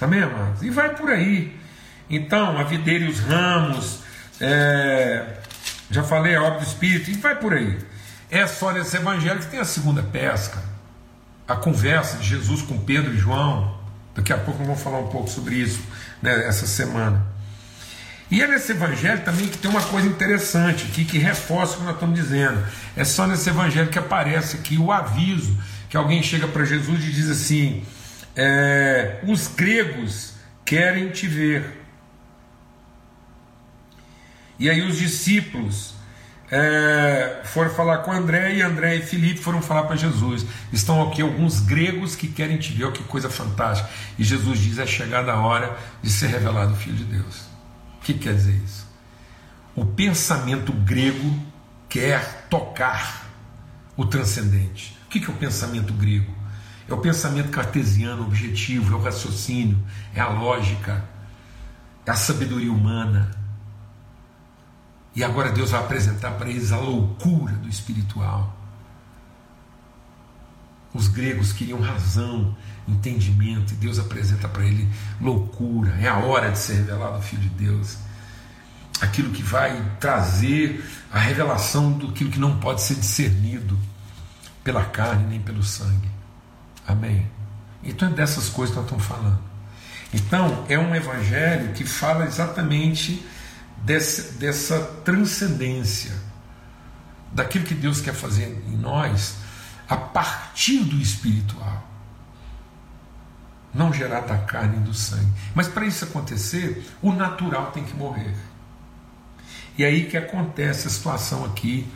Amém, 0.00 0.22
amados? 0.22 0.62
E 0.62 0.70
vai 0.70 0.94
por 0.94 1.10
aí. 1.10 1.56
Então, 2.08 2.56
a 2.56 2.62
videira 2.62 3.04
e 3.04 3.08
os 3.08 3.18
ramos, 3.18 4.00
é, 4.40 5.24
já 5.90 6.02
falei 6.02 6.36
a 6.36 6.42
obra 6.42 6.60
do 6.60 6.64
Espírito, 6.64 7.10
e 7.10 7.14
vai 7.14 7.36
por 7.36 7.52
aí. 7.52 7.78
É 8.30 8.46
só 8.46 8.72
nesse 8.72 8.96
evangelho 8.96 9.40
que 9.40 9.46
tem 9.46 9.58
a 9.58 9.64
segunda 9.64 10.02
pesca, 10.02 10.62
a 11.46 11.56
conversa 11.56 12.18
de 12.18 12.28
Jesus 12.28 12.62
com 12.62 12.78
Pedro 12.78 13.12
e 13.12 13.18
João. 13.18 13.76
Daqui 14.14 14.32
a 14.32 14.38
pouco 14.38 14.62
vamos 14.62 14.80
falar 14.82 14.98
um 14.98 15.08
pouco 15.08 15.28
sobre 15.28 15.56
isso 15.56 15.80
né, 16.22 16.46
essa 16.46 16.66
semana. 16.66 17.26
E 18.30 18.42
é 18.42 18.46
nesse 18.46 18.72
evangelho 18.72 19.22
também 19.24 19.48
que 19.48 19.56
tem 19.56 19.70
uma 19.70 19.82
coisa 19.82 20.06
interessante 20.06 20.84
aqui 20.84 21.04
que 21.04 21.18
reforça 21.18 21.74
o 21.74 21.78
que 21.78 21.84
nós 21.84 21.94
estamos 21.94 22.14
dizendo. 22.14 22.62
É 22.94 23.02
só 23.02 23.26
nesse 23.26 23.48
evangelho 23.48 23.88
que 23.88 23.98
aparece 23.98 24.56
aqui 24.56 24.76
o 24.76 24.92
aviso 24.92 25.56
que 25.88 25.96
alguém 25.96 26.22
chega 26.22 26.46
para 26.46 26.64
Jesus 26.64 27.02
e 27.02 27.10
diz 27.10 27.30
assim: 27.30 27.82
é, 28.40 29.18
os 29.24 29.48
gregos 29.48 30.34
querem 30.64 31.10
te 31.10 31.26
ver. 31.26 31.82
E 34.60 34.70
aí 34.70 34.80
os 34.80 34.96
discípulos 34.96 35.94
é, 36.48 37.40
foram 37.44 37.70
falar 37.70 37.98
com 37.98 38.12
André 38.12 38.54
e 38.54 38.62
André 38.62 38.94
e 38.96 39.02
Filipe 39.02 39.40
foram 39.40 39.60
falar 39.60 39.84
para 39.84 39.96
Jesus. 39.96 40.46
Estão 40.72 41.08
aqui 41.08 41.20
alguns 41.20 41.58
gregos 41.58 42.14
que 42.14 42.28
querem 42.28 42.58
te 42.58 42.72
ver, 42.72 42.84
oh, 42.84 42.92
que 42.92 43.02
coisa 43.02 43.28
fantástica. 43.28 43.90
E 44.16 44.22
Jesus 44.22 44.60
diz: 44.60 44.78
é 44.78 44.86
chegada 44.86 45.32
a 45.32 45.40
hora 45.40 45.76
de 46.00 46.08
ser 46.08 46.28
revelado 46.28 46.74
o 46.74 46.76
Filho 46.76 46.96
de 46.96 47.04
Deus. 47.04 47.48
O 47.96 48.04
que 48.04 48.14
quer 48.14 48.34
dizer 48.34 48.54
isso? 48.64 48.86
O 49.74 49.84
pensamento 49.84 50.72
grego 50.72 51.36
quer 51.88 52.46
tocar 52.48 53.26
o 53.96 54.06
transcendente. 54.06 54.96
O 55.06 55.08
que 55.08 55.24
é 55.24 55.28
o 55.28 55.32
pensamento 55.32 55.92
grego? 55.92 56.37
É 56.88 56.94
o 56.94 56.98
pensamento 56.98 57.50
cartesiano, 57.50 58.24
objetivo, 58.24 58.94
é 58.94 58.96
o 58.96 59.02
raciocínio, 59.02 59.78
é 60.14 60.20
a 60.20 60.28
lógica, 60.28 61.04
é 62.06 62.10
a 62.10 62.16
sabedoria 62.16 62.72
humana. 62.72 63.30
E 65.14 65.22
agora 65.22 65.52
Deus 65.52 65.70
vai 65.70 65.80
apresentar 65.80 66.32
para 66.32 66.48
eles 66.48 66.72
a 66.72 66.78
loucura 66.78 67.52
do 67.54 67.68
espiritual. 67.68 68.56
Os 70.94 71.08
gregos 71.08 71.52
queriam 71.52 71.80
razão, 71.80 72.56
entendimento, 72.86 73.74
e 73.74 73.76
Deus 73.76 73.98
apresenta 73.98 74.48
para 74.48 74.64
ele 74.64 74.88
loucura. 75.20 75.90
É 76.00 76.08
a 76.08 76.16
hora 76.16 76.50
de 76.50 76.58
ser 76.58 76.74
revelado 76.76 77.18
o 77.18 77.22
Filho 77.22 77.42
de 77.42 77.50
Deus. 77.50 77.98
Aquilo 78.98 79.30
que 79.30 79.42
vai 79.42 79.96
trazer 80.00 80.82
a 81.12 81.18
revelação 81.18 81.92
do 81.92 82.12
que 82.12 82.38
não 82.38 82.58
pode 82.58 82.80
ser 82.80 82.94
discernido 82.94 83.78
pela 84.64 84.84
carne 84.86 85.26
nem 85.26 85.40
pelo 85.40 85.62
sangue. 85.62 86.17
Amém? 86.88 87.30
Então 87.84 88.08
é 88.08 88.12
dessas 88.12 88.48
coisas 88.48 88.74
que 88.74 88.80
nós 88.80 88.90
estamos 88.90 89.04
falando. 89.04 89.38
Então, 90.12 90.64
é 90.70 90.78
um 90.78 90.94
evangelho 90.94 91.74
que 91.74 91.84
fala 91.84 92.24
exatamente 92.24 93.24
desse, 93.84 94.38
dessa 94.38 94.80
transcendência, 95.04 96.12
daquilo 97.30 97.66
que 97.66 97.74
Deus 97.74 98.00
quer 98.00 98.14
fazer 98.14 98.46
em 98.66 98.76
nós 98.76 99.36
a 99.86 99.96
partir 99.96 100.78
do 100.84 100.96
espiritual. 100.96 101.86
Não 103.74 103.92
gerar 103.92 104.20
da 104.20 104.38
carne 104.38 104.78
e 104.78 104.80
do 104.80 104.94
sangue. 104.94 105.30
Mas 105.54 105.68
para 105.68 105.84
isso 105.84 106.04
acontecer, 106.04 106.90
o 107.02 107.12
natural 107.12 107.70
tem 107.70 107.84
que 107.84 107.94
morrer. 107.94 108.34
E 109.76 109.84
aí 109.84 110.06
que 110.06 110.16
acontece 110.16 110.88
a 110.88 110.90
situação 110.90 111.44
aqui 111.44 111.86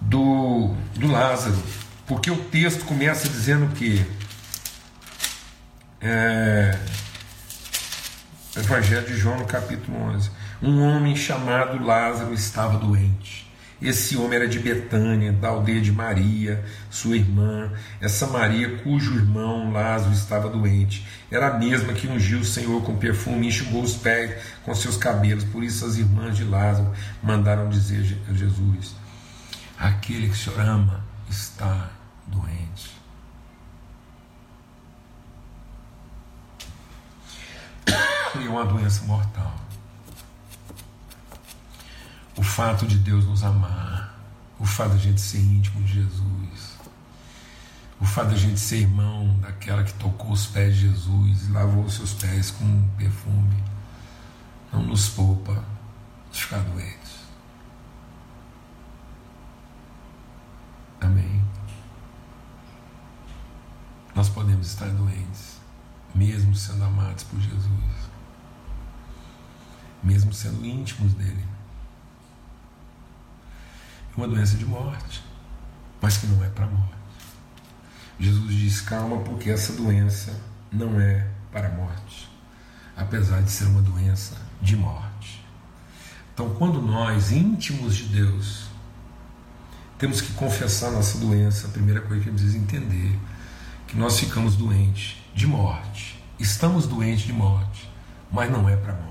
do, 0.00 0.74
do 0.94 1.08
Lázaro. 1.08 1.60
Porque 2.10 2.28
o 2.28 2.36
texto 2.36 2.84
começa 2.86 3.28
dizendo 3.28 3.72
que 3.72 4.04
é, 6.00 6.76
Evangelho 8.56 9.06
de 9.06 9.16
João, 9.16 9.38
no 9.38 9.44
capítulo 9.44 9.96
11: 9.96 10.28
Um 10.60 10.82
homem 10.82 11.14
chamado 11.14 11.80
Lázaro 11.80 12.34
estava 12.34 12.78
doente. 12.78 13.48
Esse 13.80 14.16
homem 14.16 14.40
era 14.40 14.48
de 14.48 14.58
Betânia, 14.58 15.32
da 15.32 15.50
aldeia 15.50 15.80
de 15.80 15.92
Maria, 15.92 16.64
sua 16.90 17.14
irmã. 17.14 17.70
Essa 18.00 18.26
Maria, 18.26 18.78
cujo 18.78 19.14
irmão 19.14 19.70
Lázaro 19.70 20.12
estava 20.12 20.48
doente, 20.48 21.06
era 21.30 21.54
a 21.54 21.58
mesma 21.60 21.92
que 21.92 22.08
ungiu 22.08 22.40
o 22.40 22.44
Senhor 22.44 22.82
com 22.82 22.96
perfume 22.96 23.46
e 23.46 23.48
enxugou 23.50 23.84
os 23.84 23.94
pés 23.94 24.34
com 24.64 24.74
seus 24.74 24.96
cabelos. 24.96 25.44
Por 25.44 25.62
isso, 25.62 25.86
as 25.86 25.96
irmãs 25.96 26.36
de 26.36 26.42
Lázaro 26.42 26.92
mandaram 27.22 27.68
dizer 27.68 28.18
a 28.28 28.32
Jesus: 28.32 28.96
Aquele 29.78 30.26
que 30.26 30.34
o 30.34 30.36
Senhor 30.36 30.58
ama 30.58 31.04
está 31.28 31.99
doente. 32.30 32.96
E 38.40 38.48
uma 38.48 38.64
doença 38.64 39.04
mortal. 39.04 39.54
O 42.36 42.42
fato 42.42 42.86
de 42.86 42.96
Deus 42.96 43.26
nos 43.26 43.44
amar, 43.44 44.18
o 44.58 44.64
fato 44.64 44.92
de 44.92 44.96
a 44.96 45.10
gente 45.10 45.20
ser 45.20 45.40
íntimo 45.40 45.82
de 45.84 45.94
Jesus, 45.94 46.78
o 48.00 48.04
fato 48.06 48.28
de 48.28 48.34
a 48.36 48.38
gente 48.38 48.58
ser 48.58 48.78
irmão 48.78 49.36
daquela 49.40 49.84
que 49.84 49.92
tocou 49.94 50.32
os 50.32 50.46
pés 50.46 50.74
de 50.74 50.88
Jesus 50.88 51.48
e 51.48 51.52
lavou 51.52 51.84
os 51.84 51.94
seus 51.94 52.14
pés 52.14 52.50
com 52.50 52.88
perfume, 52.96 53.62
não 54.72 54.82
nos 54.82 55.10
poupa 55.10 55.62
de 56.32 56.40
ficar 56.40 56.60
doentes. 56.60 57.19
Nós 64.20 64.28
podemos 64.28 64.66
estar 64.66 64.86
doentes, 64.90 65.56
mesmo 66.14 66.54
sendo 66.54 66.84
amados 66.84 67.24
por 67.24 67.40
Jesus, 67.40 68.10
mesmo 70.02 70.30
sendo 70.34 70.62
íntimos 70.62 71.14
dele. 71.14 71.42
É 74.12 74.16
uma 74.18 74.28
doença 74.28 74.58
de 74.58 74.66
morte, 74.66 75.24
mas 76.02 76.18
que 76.18 76.26
não 76.26 76.44
é 76.44 76.50
para 76.50 76.66
a 76.66 76.68
morte. 76.68 76.94
Jesus 78.18 78.54
diz: 78.54 78.82
calma, 78.82 79.22
porque 79.22 79.48
essa 79.48 79.72
doença 79.72 80.38
não 80.70 81.00
é 81.00 81.26
para 81.50 81.68
a 81.68 81.72
morte, 81.72 82.30
apesar 82.94 83.40
de 83.40 83.50
ser 83.50 83.68
uma 83.68 83.80
doença 83.80 84.36
de 84.60 84.76
morte. 84.76 85.42
Então, 86.34 86.54
quando 86.56 86.82
nós, 86.82 87.32
íntimos 87.32 87.96
de 87.96 88.04
Deus, 88.08 88.66
temos 89.96 90.20
que 90.20 90.34
confessar 90.34 90.90
nossa 90.90 91.16
doença, 91.16 91.68
a 91.68 91.70
primeira 91.70 92.02
coisa 92.02 92.22
que 92.22 92.28
gente 92.28 92.38
precisa 92.38 92.58
entender 92.58 93.18
que 93.90 93.96
nós 93.96 94.20
ficamos 94.20 94.54
doentes 94.54 95.16
de 95.34 95.48
morte. 95.48 96.22
Estamos 96.38 96.86
doentes 96.86 97.24
de 97.24 97.32
morte, 97.32 97.90
mas 98.30 98.48
não 98.48 98.68
é 98.68 98.76
para 98.76 98.94
morte. 98.94 99.10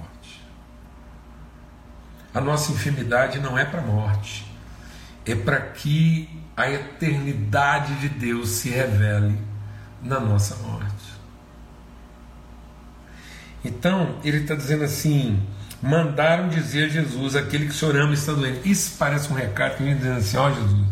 a 2.33 2.39
nossa 2.39 2.71
enfermidade 2.71 3.39
não 3.39 3.57
é 3.57 3.65
para 3.65 3.81
morte, 3.81 4.45
é 5.25 5.35
para 5.35 5.59
que 5.59 6.29
a 6.55 6.69
eternidade 6.69 7.95
de 7.95 8.07
Deus 8.07 8.49
se 8.49 8.69
revele 8.69 9.37
na 10.01 10.19
nossa 10.19 10.55
morte. 10.57 10.89
Então, 13.65 14.19
ele 14.23 14.37
está 14.37 14.55
dizendo 14.55 14.85
assim: 14.85 15.45
mandaram 15.81 16.47
dizer 16.47 16.85
a 16.85 16.89
Jesus, 16.89 17.35
aquele 17.35 17.65
que 17.65 17.71
o 17.71 17.73
Senhor 17.75 17.97
ama 17.97 18.13
está 18.13 18.31
doente. 18.31 18.69
Isso 18.69 18.95
parece 18.97 19.29
um 19.29 19.35
recado 19.35 19.75
que 19.75 19.83
vem 19.83 19.97
dizendo 19.97 20.19
assim: 20.19 20.37
ó 20.37 20.47
oh, 20.49 20.53
Jesus, 20.53 20.87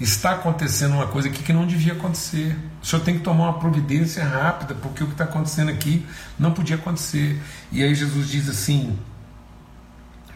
está 0.00 0.32
acontecendo 0.32 0.94
uma 0.94 1.06
coisa 1.06 1.28
aqui 1.28 1.42
que 1.42 1.52
não 1.52 1.66
devia 1.66 1.92
acontecer. 1.92 2.56
O 2.82 2.86
Senhor 2.86 3.02
tem 3.02 3.18
que 3.18 3.24
tomar 3.24 3.50
uma 3.50 3.58
providência 3.58 4.24
rápida, 4.24 4.74
porque 4.74 5.04
o 5.04 5.06
que 5.06 5.12
está 5.12 5.24
acontecendo 5.24 5.70
aqui 5.70 6.06
não 6.38 6.52
podia 6.52 6.76
acontecer. 6.76 7.40
E 7.70 7.82
aí 7.82 7.94
Jesus 7.94 8.28
diz 8.28 8.48
assim: 8.48 8.98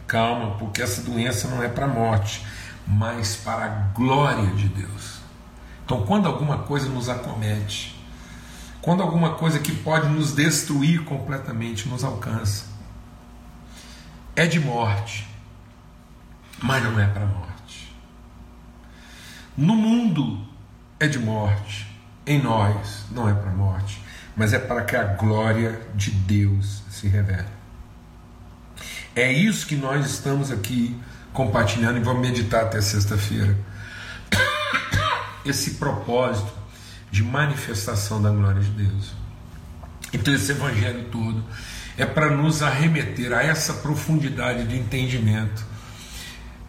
calma, 0.06 0.56
porque 0.58 0.82
essa 0.82 1.00
doença 1.02 1.48
não 1.48 1.62
é 1.62 1.68
para 1.68 1.86
a 1.86 1.88
morte, 1.88 2.44
mas 2.86 3.36
para 3.36 3.64
a 3.64 3.68
glória 3.94 4.50
de 4.54 4.68
Deus. 4.68 5.14
Então, 5.84 6.04
quando 6.04 6.26
alguma 6.26 6.58
coisa 6.58 6.88
nos 6.88 7.08
acomete, 7.08 7.94
quando 8.80 9.02
alguma 9.02 9.34
coisa 9.34 9.58
que 9.58 9.72
pode 9.72 10.08
nos 10.08 10.32
destruir 10.32 11.04
completamente 11.04 11.88
nos 11.88 12.04
alcança, 12.04 12.66
é 14.36 14.46
de 14.46 14.60
morte, 14.60 15.26
mas 16.62 16.82
não 16.84 17.00
é 17.00 17.06
para 17.06 17.24
morte. 17.24 17.53
No 19.56 19.74
mundo 19.76 20.46
é 20.98 21.06
de 21.06 21.18
morte, 21.18 21.86
em 22.26 22.42
nós 22.42 23.04
não 23.10 23.28
é 23.28 23.34
para 23.34 23.50
morte, 23.50 24.02
mas 24.36 24.52
é 24.52 24.58
para 24.58 24.82
que 24.82 24.96
a 24.96 25.04
glória 25.04 25.80
de 25.94 26.10
Deus 26.10 26.82
se 26.90 27.06
revele. 27.06 27.46
É 29.14 29.32
isso 29.32 29.66
que 29.66 29.76
nós 29.76 30.06
estamos 30.06 30.50
aqui 30.50 30.96
compartilhando 31.32 31.98
e 31.98 32.02
vamos 32.02 32.20
meditar 32.20 32.64
até 32.64 32.80
sexta-feira. 32.80 33.56
Esse 35.46 35.72
propósito 35.72 36.52
de 37.10 37.22
manifestação 37.22 38.20
da 38.20 38.30
glória 38.30 38.60
de 38.60 38.70
Deus. 38.70 39.12
Então, 40.12 40.34
esse 40.34 40.52
evangelho 40.52 41.04
todo 41.10 41.44
é 41.96 42.04
para 42.04 42.30
nos 42.30 42.62
arremeter 42.62 43.32
a 43.32 43.42
essa 43.42 43.74
profundidade 43.74 44.64
de 44.64 44.76
entendimento, 44.76 45.64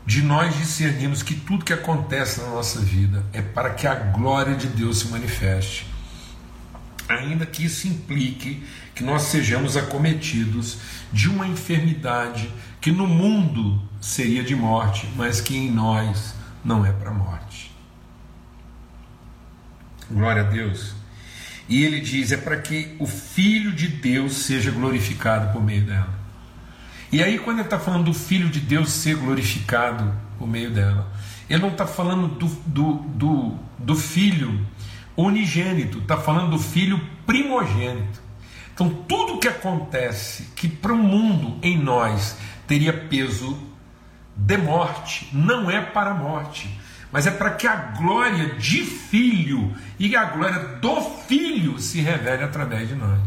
de 0.05 0.21
nós 0.21 0.55
discernirmos 0.55 1.23
que 1.23 1.33
tudo 1.33 1.65
que 1.65 1.73
acontece 1.73 2.39
na 2.41 2.49
nossa 2.49 2.79
vida 2.79 3.25
é 3.33 3.41
para 3.41 3.71
que 3.71 3.87
a 3.87 3.95
glória 3.95 4.55
de 4.55 4.67
Deus 4.67 4.99
se 4.99 5.07
manifeste. 5.07 5.87
Ainda 7.09 7.45
que 7.45 7.65
isso 7.65 7.87
implique 7.87 8.63
que 8.93 9.03
nós 9.03 9.23
sejamos 9.23 9.75
acometidos 9.75 10.77
de 11.11 11.29
uma 11.29 11.47
enfermidade 11.47 12.51
que 12.79 12.91
no 12.91 13.07
mundo 13.07 13.81
seria 13.99 14.43
de 14.43 14.55
morte, 14.55 15.09
mas 15.15 15.41
que 15.41 15.57
em 15.57 15.71
nós 15.71 16.35
não 16.63 16.85
é 16.85 16.91
para 16.91 17.11
morte. 17.11 17.71
Glória 20.09 20.43
a 20.43 20.45
Deus. 20.45 20.93
E 21.67 21.83
ele 21.83 21.99
diz: 21.99 22.31
é 22.31 22.37
para 22.37 22.57
que 22.57 22.95
o 22.99 23.07
Filho 23.07 23.71
de 23.71 23.87
Deus 23.87 24.33
seja 24.33 24.69
glorificado 24.69 25.51
por 25.51 25.63
meio 25.63 25.83
dela. 25.83 26.24
E 27.15 27.23
aí, 27.23 27.39
quando 27.39 27.60
ele 27.60 27.67
está 27.67 27.80
falando 27.80 28.04
do 28.04 28.13
Filho 28.13 28.49
de 28.49 28.60
Deus 28.60 28.91
ser 28.91 29.15
glorificado 29.15 30.13
por 30.38 30.45
meio 30.45 30.69
dela, 30.69 31.10
ele 31.49 31.62
não 31.62 31.69
está 31.69 31.88
falando 31.88 32.28
do, 32.28 32.45
do, 32.65 32.93
do, 32.93 33.56
do 33.80 33.95
Filho 33.95 34.67
unigênito, 35.15 35.99
está 35.99 36.17
falando 36.17 36.51
do 36.51 36.60
Filho 36.60 36.99
primogênito. 37.25 38.21
Então, 38.73 38.89
tudo 39.08 39.39
que 39.39 39.47
acontece 39.47 40.49
que 40.58 40.67
para 40.67 40.91
o 40.91 40.97
mundo 40.97 41.58
em 41.63 41.82
nós 41.82 42.38
teria 42.67 42.91
peso 42.91 43.58
de 44.36 44.58
morte, 44.58 45.30
não 45.32 45.71
é 45.71 45.80
para 45.80 46.12
a 46.12 46.15
morte, 46.15 46.69
mas 47.13 47.25
é 47.25 47.32
para 47.32 47.51
que 47.51 47.65
a 47.65 47.78
glória 47.97 48.56
de 48.56 48.84
filho 48.84 49.73
e 49.97 50.17
a 50.17 50.25
glória 50.25 50.60
do 50.82 50.99
filho 51.25 51.80
se 51.80 52.01
revele 52.01 52.43
através 52.43 52.89
de 52.89 52.95
nós. 52.95 53.21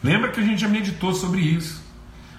Lembra 0.00 0.30
que 0.30 0.38
a 0.38 0.44
gente 0.44 0.60
já 0.60 0.68
meditou 0.68 1.12
sobre 1.12 1.40
isso? 1.40 1.89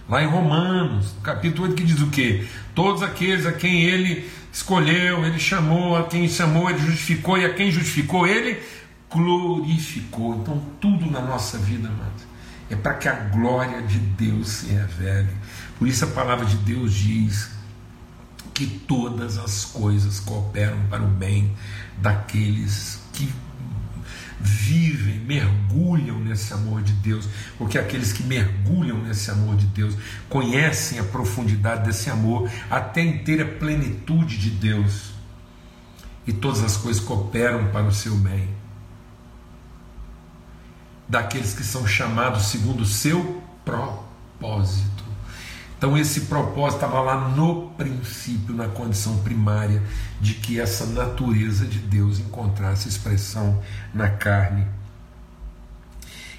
Lá 0.10 0.24
em 0.24 0.28
Romanos, 0.28 1.14
capítulo 1.24 1.68
8, 1.68 1.76
que 1.76 1.84
diz 1.84 2.02
o 2.02 2.08
quê? 2.08 2.46
Todos 2.76 3.02
aqueles 3.02 3.46
a 3.46 3.52
quem 3.52 3.84
ele 3.84 4.30
escolheu, 4.52 5.26
ele 5.26 5.40
chamou, 5.40 5.96
a 5.96 6.04
quem 6.04 6.28
chamou, 6.28 6.70
ele 6.70 6.80
justificou, 6.80 7.38
e 7.38 7.46
a 7.46 7.54
quem 7.54 7.72
justificou, 7.72 8.28
ele 8.28 8.62
glorificou. 9.10 10.36
Então, 10.36 10.62
tudo 10.80 11.10
na 11.10 11.22
nossa 11.22 11.58
vida, 11.58 11.88
amados, 11.88 12.24
é 12.70 12.76
para 12.76 12.96
que 12.96 13.08
a 13.08 13.14
glória 13.14 13.82
de 13.82 14.00
Deus 14.00 14.48
se 14.48 14.68
revele. 14.68 15.30
Por 15.78 15.88
isso, 15.88 16.06
a 16.06 16.08
palavra 16.08 16.46
de 16.46 16.58
Deus 16.58 16.94
diz 16.94 17.52
que 18.54 18.66
todas 18.66 19.38
as 19.38 19.66
coisas 19.66 20.20
cooperam 20.20 20.78
para 20.90 21.02
o 21.02 21.08
bem 21.08 21.56
daqueles 21.98 23.00
que 23.14 23.32
vivem, 24.42 25.20
mergulham 25.20 26.20
nesse 26.20 26.54
amor 26.54 26.82
de 26.82 26.94
Deus, 26.94 27.28
porque 27.58 27.78
aqueles 27.78 28.12
que 28.12 28.24
mergulham 28.24 28.98
nesse 28.98 29.30
amor 29.32 29.56
de 29.56 29.66
Deus 29.68 29.96
conhecem 30.28 31.00
a 31.00 31.04
profundidade 31.04 31.86
desse 31.86 32.10
amor 32.10 32.50
até 32.70 33.02
inteira 33.02 33.46
plenitude 33.46 34.38
de 34.38 34.50
Deus. 34.50 35.12
E 36.26 36.34
todas 36.34 36.64
as 36.64 36.78
coisas 36.78 37.02
cooperam 37.02 37.72
para 37.72 37.86
o 37.86 37.92
seu 37.92 38.16
bem 38.16 38.62
daqueles 41.12 41.54
que 41.54 41.64
são 41.64 41.86
chamados 41.86 42.46
segundo 42.46 42.84
o 42.84 42.86
seu 42.86 43.44
propósito. 43.66 45.01
Então, 45.82 45.98
esse 45.98 46.22
propósito 46.22 46.76
estava 46.86 47.02
lá 47.02 47.30
no 47.30 47.72
princípio, 47.72 48.54
na 48.54 48.68
condição 48.68 49.18
primária 49.24 49.82
de 50.22 50.36
que 50.36 50.60
essa 50.60 50.86
natureza 50.86 51.66
de 51.66 51.80
Deus 51.80 52.20
encontrasse 52.20 52.88
expressão 52.88 53.60
na 53.92 54.08
carne. 54.08 54.68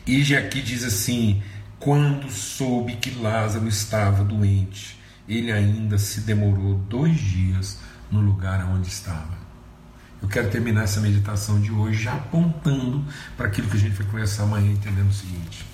E 0.06 0.36
aqui 0.36 0.62
diz 0.62 0.84
assim: 0.84 1.42
quando 1.80 2.30
soube 2.30 2.94
que 2.94 3.10
Lázaro 3.18 3.66
estava 3.66 4.22
doente, 4.22 4.96
ele 5.28 5.50
ainda 5.50 5.98
se 5.98 6.20
demorou 6.20 6.76
dois 6.88 7.18
dias 7.18 7.80
no 8.12 8.20
lugar 8.20 8.64
onde 8.66 8.86
estava. 8.86 9.36
Eu 10.22 10.28
quero 10.28 10.50
terminar 10.50 10.84
essa 10.84 11.00
meditação 11.00 11.60
de 11.60 11.72
hoje 11.72 12.04
já 12.04 12.12
apontando 12.12 13.04
para 13.36 13.48
aquilo 13.48 13.68
que 13.68 13.76
a 13.76 13.80
gente 13.80 13.96
vai 13.96 14.06
conversar 14.06 14.44
amanhã, 14.44 14.70
entendendo 14.70 15.10
o 15.10 15.12
seguinte. 15.12 15.66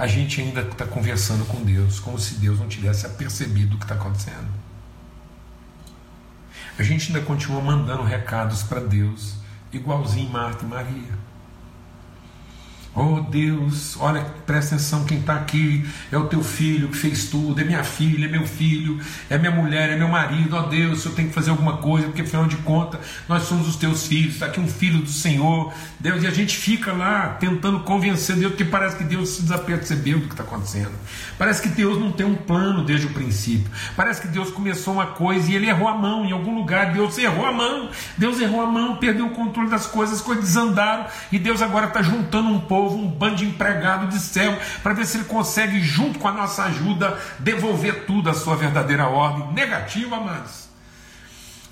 A 0.00 0.06
gente 0.06 0.40
ainda 0.40 0.62
está 0.62 0.86
conversando 0.86 1.44
com 1.44 1.62
Deus 1.62 2.00
como 2.00 2.18
se 2.18 2.36
Deus 2.36 2.58
não 2.58 2.66
tivesse 2.66 3.04
apercebido 3.04 3.76
o 3.76 3.78
que 3.78 3.84
está 3.84 3.96
acontecendo. 3.96 4.48
A 6.78 6.82
gente 6.82 7.08
ainda 7.08 7.20
continua 7.26 7.60
mandando 7.60 8.02
recados 8.02 8.62
para 8.62 8.80
Deus, 8.80 9.34
igualzinho 9.70 10.30
Marta 10.30 10.64
e 10.64 10.68
Maria. 10.68 11.18
Oh 12.92 13.20
Deus, 13.20 13.96
olha, 14.00 14.20
presta 14.44 14.74
atenção, 14.74 15.04
quem 15.04 15.20
está 15.20 15.36
aqui 15.36 15.88
é 16.10 16.18
o 16.18 16.26
teu 16.26 16.42
filho 16.42 16.88
que 16.88 16.96
fez 16.96 17.26
tudo, 17.26 17.60
é 17.60 17.64
minha 17.64 17.84
filha, 17.84 18.24
é 18.24 18.28
meu 18.28 18.44
filho, 18.44 18.98
é 19.28 19.38
minha 19.38 19.52
mulher, 19.52 19.90
é 19.90 19.96
meu 19.96 20.08
marido. 20.08 20.56
Oh 20.56 20.62
Deus, 20.62 21.04
eu 21.04 21.12
tenho 21.12 21.28
que 21.28 21.34
fazer 21.34 21.50
alguma 21.50 21.76
coisa, 21.76 22.08
porque 22.08 22.22
afinal 22.22 22.46
de 22.46 22.56
contas 22.56 23.00
nós 23.28 23.44
somos 23.44 23.68
os 23.68 23.76
teus 23.76 24.08
filhos, 24.08 24.34
está 24.34 24.46
aqui 24.46 24.58
um 24.58 24.66
filho 24.66 24.98
do 24.98 25.08
Senhor. 25.08 25.72
Deus, 26.00 26.24
e 26.24 26.26
a 26.26 26.32
gente 26.32 26.56
fica 26.56 26.92
lá 26.92 27.36
tentando 27.38 27.78
convencer 27.80 28.34
Deus, 28.34 28.52
porque 28.52 28.64
parece 28.64 28.96
que 28.96 29.04
Deus 29.04 29.28
se 29.28 29.42
desapercebeu 29.42 30.18
do 30.18 30.26
que 30.26 30.32
está 30.32 30.42
acontecendo. 30.42 30.92
Parece 31.38 31.62
que 31.62 31.68
Deus 31.68 31.96
não 31.96 32.10
tem 32.10 32.26
um 32.26 32.34
plano 32.34 32.84
desde 32.84 33.06
o 33.06 33.10
princípio. 33.10 33.70
Parece 33.94 34.20
que 34.20 34.26
Deus 34.26 34.50
começou 34.50 34.94
uma 34.94 35.06
coisa 35.06 35.48
e 35.48 35.54
ele 35.54 35.68
errou 35.68 35.86
a 35.86 35.96
mão 35.96 36.24
em 36.24 36.32
algum 36.32 36.56
lugar. 36.56 36.92
Deus 36.92 37.16
errou 37.18 37.46
a 37.46 37.52
mão, 37.52 37.88
Deus 38.18 38.40
errou 38.40 38.62
a 38.62 38.66
mão, 38.66 38.96
perdeu 38.96 39.26
o 39.26 39.30
controle 39.30 39.70
das 39.70 39.86
coisas, 39.86 40.16
as 40.16 40.22
coisas 40.22 40.44
desandaram, 40.44 41.06
e 41.30 41.38
Deus 41.38 41.62
agora 41.62 41.86
está 41.86 42.02
juntando 42.02 42.48
um 42.48 42.58
povo 42.58 42.79
povo, 42.80 42.96
um 42.96 43.06
bando 43.06 43.36
de 43.36 43.44
empregado 43.44 44.06
de 44.06 44.18
céu, 44.18 44.58
para 44.82 44.94
ver 44.94 45.04
se 45.04 45.18
ele 45.18 45.24
consegue, 45.24 45.82
junto 45.82 46.18
com 46.18 46.28
a 46.28 46.32
nossa 46.32 46.64
ajuda, 46.64 47.18
devolver 47.38 48.06
tudo 48.06 48.30
à 48.30 48.34
sua 48.34 48.56
verdadeira 48.56 49.06
ordem. 49.06 49.52
Negativa, 49.52 50.16
amados. 50.16 50.70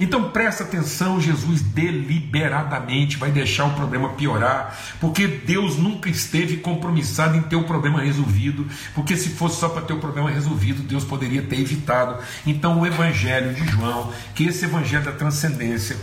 Então 0.01 0.31
presta 0.31 0.63
atenção, 0.63 1.21
Jesus 1.21 1.61
deliberadamente 1.61 3.17
vai 3.17 3.33
deixar 3.33 3.65
o 3.65 3.75
problema 3.75 4.11
piorar, 4.11 4.79
porque 5.01 5.27
Deus 5.27 5.77
nunca 5.77 6.09
esteve 6.09 6.59
compromissado 6.59 7.37
em 7.37 7.43
ter 7.43 7.57
o 7.57 7.65
problema 7.65 8.01
resolvido, 8.01 8.65
porque 8.95 9.17
se 9.17 9.31
fosse 9.31 9.59
só 9.59 9.69
para 9.69 9.83
ter 9.83 9.95
o 9.95 9.99
problema 9.99 10.31
resolvido, 10.31 10.85
Deus 10.85 11.03
poderia 11.03 11.43
ter 11.43 11.59
evitado. 11.59 12.23
Então 12.47 12.81
o 12.81 12.87
Evangelho 12.87 13.53
de 13.55 13.67
João, 13.67 14.13
que 14.37 14.45
esse 14.45 14.67
Evangelho 14.67 15.05
da 15.05 15.13
transcendência, 15.13 15.97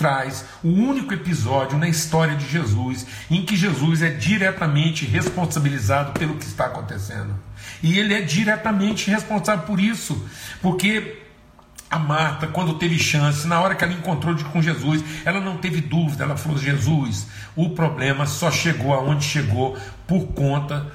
traz 0.00 0.46
o 0.64 0.68
único 0.68 1.12
episódio 1.12 1.76
na 1.76 1.86
história 1.86 2.34
de 2.34 2.48
Jesus 2.48 3.06
em 3.30 3.44
que 3.44 3.54
Jesus 3.54 4.00
é 4.00 4.08
diretamente 4.08 5.04
responsabilizado 5.04 6.12
pelo 6.12 6.36
que 6.36 6.46
está 6.46 6.64
acontecendo. 6.64 7.38
E 7.82 7.98
ele 7.98 8.14
é 8.14 8.22
diretamente 8.22 9.10
responsável 9.10 9.66
por 9.66 9.78
isso, 9.78 10.26
porque 10.62 11.18
a 11.90 11.98
Marta, 11.98 12.46
quando 12.46 12.78
teve 12.78 12.98
chance, 12.98 13.46
na 13.46 13.60
hora 13.60 13.74
que 13.74 13.84
ela 13.84 13.92
encontrou 13.92 14.34
com 14.44 14.62
Jesus, 14.62 15.04
ela 15.22 15.38
não 15.38 15.58
teve 15.58 15.82
dúvida, 15.82 16.24
ela 16.24 16.36
falou: 16.36 16.56
Jesus, 16.56 17.26
o 17.54 17.68
problema 17.70 18.24
só 18.24 18.50
chegou 18.50 18.94
aonde 18.94 19.24
chegou 19.24 19.76
por 20.06 20.28
conta 20.28 20.86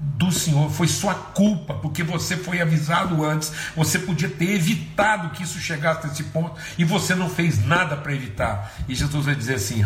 do 0.00 0.30
Senhor, 0.30 0.70
foi 0.70 0.86
sua 0.86 1.14
culpa, 1.14 1.74
porque 1.74 2.04
você 2.04 2.36
foi 2.36 2.60
avisado 2.60 3.24
antes, 3.24 3.52
você 3.74 3.98
podia 3.98 4.28
ter 4.28 4.54
evitado 4.54 5.30
que 5.30 5.42
isso 5.42 5.58
chegasse 5.58 6.06
a 6.06 6.10
esse 6.10 6.24
ponto 6.24 6.60
e 6.78 6.84
você 6.84 7.14
não 7.16 7.28
fez 7.28 7.64
nada 7.64 7.96
para 7.96 8.14
evitar. 8.14 8.72
E 8.88 8.94
Jesus 8.94 9.24
vai 9.24 9.34
dizer 9.34 9.54
assim. 9.54 9.82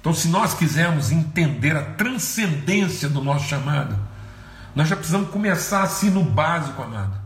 Então, 0.00 0.14
se 0.14 0.28
nós 0.28 0.54
quisermos 0.54 1.10
entender 1.10 1.76
a 1.76 1.82
transcendência 1.82 3.08
do 3.08 3.22
nosso 3.22 3.48
chamado, 3.48 3.98
nós 4.74 4.88
já 4.88 4.96
precisamos 4.96 5.30
começar 5.30 5.82
assim 5.82 6.10
no 6.10 6.24
básico, 6.24 6.82
amado. 6.82 7.18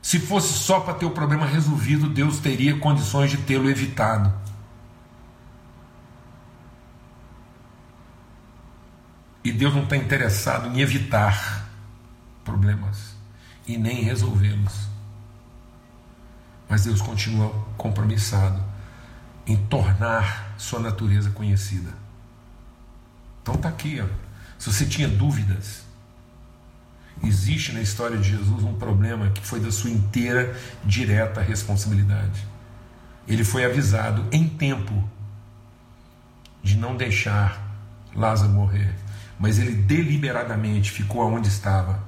Se 0.00 0.18
fosse 0.18 0.52
só 0.52 0.80
para 0.80 0.94
ter 0.94 1.06
o 1.06 1.10
problema 1.10 1.46
resolvido, 1.46 2.08
Deus 2.08 2.38
teria 2.38 2.76
condições 2.78 3.30
de 3.30 3.36
tê-lo 3.38 3.70
evitado. 3.70 4.41
E 9.44 9.50
Deus 9.50 9.74
não 9.74 9.82
está 9.84 9.96
interessado 9.96 10.68
em 10.68 10.80
evitar 10.80 11.68
problemas 12.44 13.16
e 13.66 13.76
nem 13.76 14.02
resolvê-los. 14.02 14.88
Mas 16.68 16.84
Deus 16.84 17.02
continua 17.02 17.50
compromissado 17.76 18.62
em 19.46 19.56
tornar 19.56 20.54
sua 20.56 20.78
natureza 20.78 21.30
conhecida. 21.30 21.92
Então 23.42 23.54
está 23.54 23.68
aqui, 23.68 24.00
ó. 24.00 24.06
se 24.58 24.72
você 24.72 24.86
tinha 24.86 25.08
dúvidas, 25.08 25.82
existe 27.24 27.72
na 27.72 27.80
história 27.80 28.16
de 28.16 28.30
Jesus 28.30 28.62
um 28.62 28.74
problema 28.74 29.30
que 29.30 29.44
foi 29.44 29.58
da 29.58 29.72
sua 29.72 29.90
inteira 29.90 30.56
direta 30.84 31.40
responsabilidade. 31.40 32.46
Ele 33.26 33.44
foi 33.44 33.64
avisado 33.64 34.26
em 34.30 34.48
tempo 34.48 35.08
de 36.62 36.76
não 36.76 36.96
deixar 36.96 37.70
Lázaro 38.14 38.52
morrer, 38.52 38.94
mas 39.42 39.58
ele 39.58 39.72
deliberadamente 39.72 40.90
ficou 40.90 41.20
aonde 41.20 41.48
estava 41.48 42.02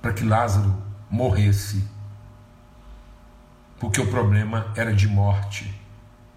para 0.00 0.12
que 0.12 0.22
Lázaro 0.22 0.72
morresse, 1.10 1.82
porque 3.80 4.00
o 4.00 4.06
problema 4.06 4.70
era 4.76 4.94
de 4.94 5.08
morte 5.08 5.74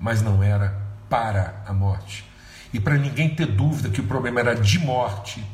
mas 0.02 0.24
não 0.24 0.42
era 0.42 0.82
para 1.08 1.62
a 1.68 1.72
morte. 1.72 2.28
E 2.74 2.80
para 2.80 2.98
ninguém 2.98 3.36
ter 3.36 3.46
dúvida 3.46 3.90
que 3.90 4.02
o 4.02 4.08
problema 4.08 4.40
era 4.40 4.56
de 4.56 4.80
morte, 4.80 5.46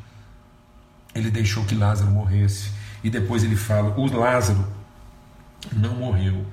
ele 1.13 1.29
deixou 1.29 1.65
que 1.65 1.75
Lázaro 1.75 2.09
morresse. 2.09 2.71
E 3.03 3.09
depois 3.09 3.43
ele 3.43 3.57
fala: 3.57 3.93
o 3.99 4.05
Lázaro 4.05 4.65
não 5.73 5.95
morreu, 5.95 6.45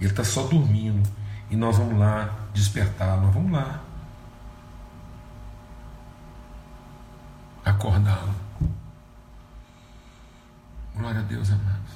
ele 0.00 0.10
está 0.10 0.24
só 0.24 0.42
dormindo. 0.42 1.08
E 1.48 1.54
nós 1.54 1.78
vamos 1.78 1.96
lá 1.96 2.48
despertá-lo, 2.52 3.30
vamos 3.30 3.52
lá 3.52 3.80
acordá-lo. 7.66 8.34
Glória 10.94 11.20
a 11.20 11.24
Deus, 11.24 11.50
amados. 11.50 11.92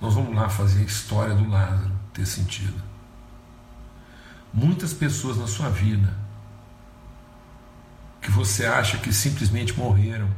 Nós 0.00 0.14
vamos 0.14 0.34
lá 0.34 0.48
fazer 0.48 0.80
a 0.80 0.84
história 0.84 1.34
do 1.34 1.48
Lázaro 1.48 1.96
ter 2.12 2.26
sentido 2.26 2.88
muitas 4.52 4.92
pessoas 4.92 5.36
na 5.36 5.46
sua 5.46 5.68
vida 5.68 6.16
que 8.20 8.30
você 8.30 8.66
acha 8.66 8.98
que 8.98 9.12
simplesmente 9.12 9.78
morreram. 9.78 10.28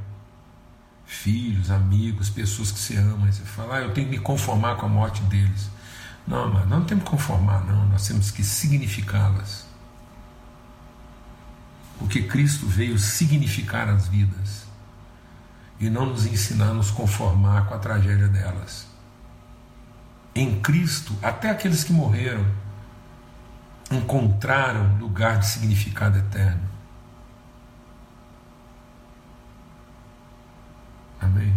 Filhos, 1.07 1.71
amigos, 1.71 2.31
pessoas 2.31 2.71
que 2.71 2.79
você 2.79 2.97
ama. 2.97 3.29
E 3.29 3.33
você 3.33 3.43
fala, 3.43 3.77
ah, 3.77 3.81
eu 3.81 3.93
tenho 3.93 4.09
que 4.09 4.17
me 4.17 4.23
conformar 4.23 4.77
com 4.77 4.87
a 4.87 4.89
morte 4.89 5.23
deles. 5.23 5.69
Não, 6.27 6.53
mas 6.53 6.69
não 6.69 6.85
temos 6.85 7.03
que 7.03 7.11
conformar, 7.11 7.65
não. 7.65 7.89
Nós 7.89 8.07
temos 8.07 8.31
que 8.31 8.45
significá-las. 8.45 9.70
Porque 12.01 12.23
Cristo 12.23 12.67
veio 12.67 12.99
significar 12.99 13.87
as 13.91 14.09
vidas 14.09 14.67
e 15.79 15.91
não 15.91 16.07
nos 16.07 16.25
ensinar 16.25 16.71
a 16.71 16.75
nos 16.75 16.91
conformar 16.91 17.67
com 17.67 17.75
a 17.75 17.79
tragédia 17.79 18.27
delas. 18.27 18.89
Em 20.35 20.59
Cristo, 20.63 21.15
até 21.23 21.51
aqueles 21.51 21.85
que 21.85 21.93
morreram 21.93 22.47
encontraram 23.91 24.97
lugar 24.97 25.41
de 25.41 25.47
significado 25.47 26.19
eterno. 26.19 26.63
Amém. 31.21 31.55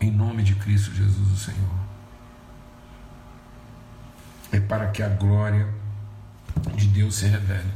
Em 0.00 0.10
nome 0.10 0.42
de 0.42 0.54
Cristo 0.54 0.90
Jesus, 0.94 1.30
o 1.30 1.36
Senhor. 1.36 1.84
É 4.50 4.58
para 4.58 4.88
que 4.88 5.02
a 5.02 5.08
glória 5.08 5.83
de 6.76 6.86
Deus 6.86 7.16
se 7.16 7.26
revele. 7.26 7.70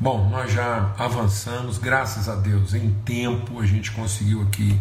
Bom, 0.00 0.28
nós 0.28 0.52
já 0.52 0.92
avançamos, 0.98 1.78
graças 1.78 2.28
a 2.28 2.34
Deus, 2.34 2.74
em 2.74 2.90
tempo 3.04 3.60
a 3.60 3.66
gente 3.66 3.92
conseguiu 3.92 4.42
aqui 4.42 4.78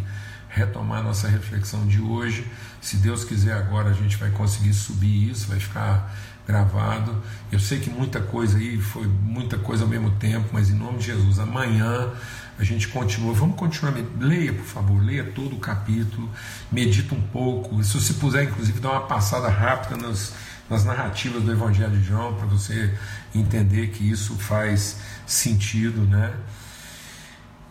retomar 0.49 1.03
nossa 1.03 1.27
reflexão 1.27 1.85
de 1.85 1.99
hoje. 2.01 2.45
Se 2.81 2.97
Deus 2.97 3.23
quiser, 3.23 3.53
agora 3.53 3.89
a 3.89 3.93
gente 3.93 4.17
vai 4.17 4.29
conseguir 4.31 4.73
subir 4.73 5.29
isso, 5.29 5.47
vai 5.47 5.59
ficar 5.59 6.13
gravado. 6.47 7.15
Eu 7.51 7.59
sei 7.59 7.79
que 7.79 7.89
muita 7.89 8.19
coisa 8.19 8.57
aí 8.57 8.77
foi 8.79 9.07
muita 9.07 9.57
coisa 9.57 9.83
ao 9.83 9.89
mesmo 9.89 10.11
tempo, 10.11 10.49
mas 10.51 10.69
em 10.69 10.73
nome 10.73 10.97
de 10.97 11.05
Jesus, 11.05 11.39
amanhã 11.39 12.11
a 12.59 12.63
gente 12.63 12.87
continua. 12.87 13.33
Vamos 13.33 13.55
continuar. 13.55 13.93
Leia, 14.19 14.53
por 14.53 14.65
favor, 14.65 15.01
leia 15.01 15.23
todo 15.23 15.55
o 15.55 15.59
capítulo, 15.59 16.29
medita 16.71 17.15
um 17.15 17.21
pouco. 17.21 17.83
Se 17.83 17.99
você 17.99 18.13
puder, 18.13 18.43
inclusive, 18.43 18.79
dar 18.79 18.91
uma 18.91 19.07
passada 19.07 19.47
rápida 19.47 19.95
nas, 19.97 20.33
nas 20.69 20.85
narrativas 20.85 21.43
do 21.43 21.51
Evangelho 21.51 21.97
de 21.97 22.03
João, 22.03 22.35
para 22.35 22.45
você 22.45 22.93
entender 23.33 23.87
que 23.87 24.09
isso 24.09 24.35
faz 24.35 24.97
sentido, 25.25 26.01
né? 26.01 26.33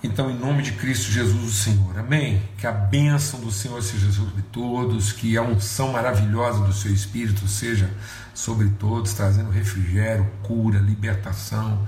Então, 0.05 0.29
em 0.29 0.37
nome 0.37 0.65
de 0.65 0.73
Cristo 0.73 1.13
Jesus, 1.13 1.45
o 1.45 1.53
Senhor, 1.53 1.97
amém? 1.97 2.43
Que 2.59 2.67
a 2.67 2.73
bênção 2.73 3.39
do 3.39 3.53
Senhor 3.53 3.81
seja 3.83 4.11
sobre 4.11 4.43
todos, 4.51 5.13
que 5.13 5.37
a 5.37 5.43
unção 5.43 5.93
maravilhosa 5.93 6.65
do 6.65 6.73
seu 6.73 6.93
Espírito 6.93 7.47
seja 7.47 7.89
sobre 8.35 8.69
todos, 8.71 9.13
trazendo 9.13 9.51
refrigério, 9.51 10.29
cura, 10.43 10.81
libertação, 10.81 11.87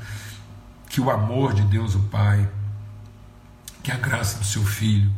que 0.88 1.00
o 1.00 1.10
amor 1.10 1.54
de 1.54 1.62
Deus, 1.62 1.96
o 1.96 2.00
Pai, 2.04 2.48
que 3.82 3.90
a 3.90 3.96
graça 3.96 4.38
do 4.38 4.44
seu 4.44 4.64
Filho, 4.64 5.10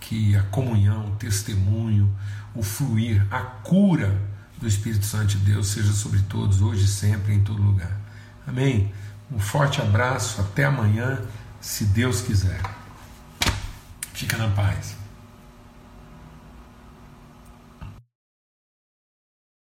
que 0.00 0.34
a 0.34 0.42
comunhão, 0.42 1.06
o 1.06 1.16
testemunho, 1.16 2.12
o 2.56 2.62
fluir, 2.62 3.24
a 3.30 3.38
cura 3.38 4.20
do 4.62 4.68
Espírito 4.68 5.04
Santo 5.04 5.26
de 5.26 5.38
Deus 5.38 5.68
seja 5.68 5.92
sobre 5.92 6.20
todos, 6.20 6.62
hoje 6.62 6.84
e 6.84 6.88
sempre, 6.88 7.34
em 7.34 7.40
todo 7.42 7.60
lugar. 7.60 8.00
Amém? 8.46 8.92
Um 9.30 9.38
forte 9.38 9.80
abraço, 9.80 10.40
até 10.40 10.64
amanhã 10.64 11.20
se 11.60 11.84
Deus 11.84 12.20
quiser. 12.20 12.60
Fica 14.14 14.36
na 14.38 14.48
paz. 14.48 15.01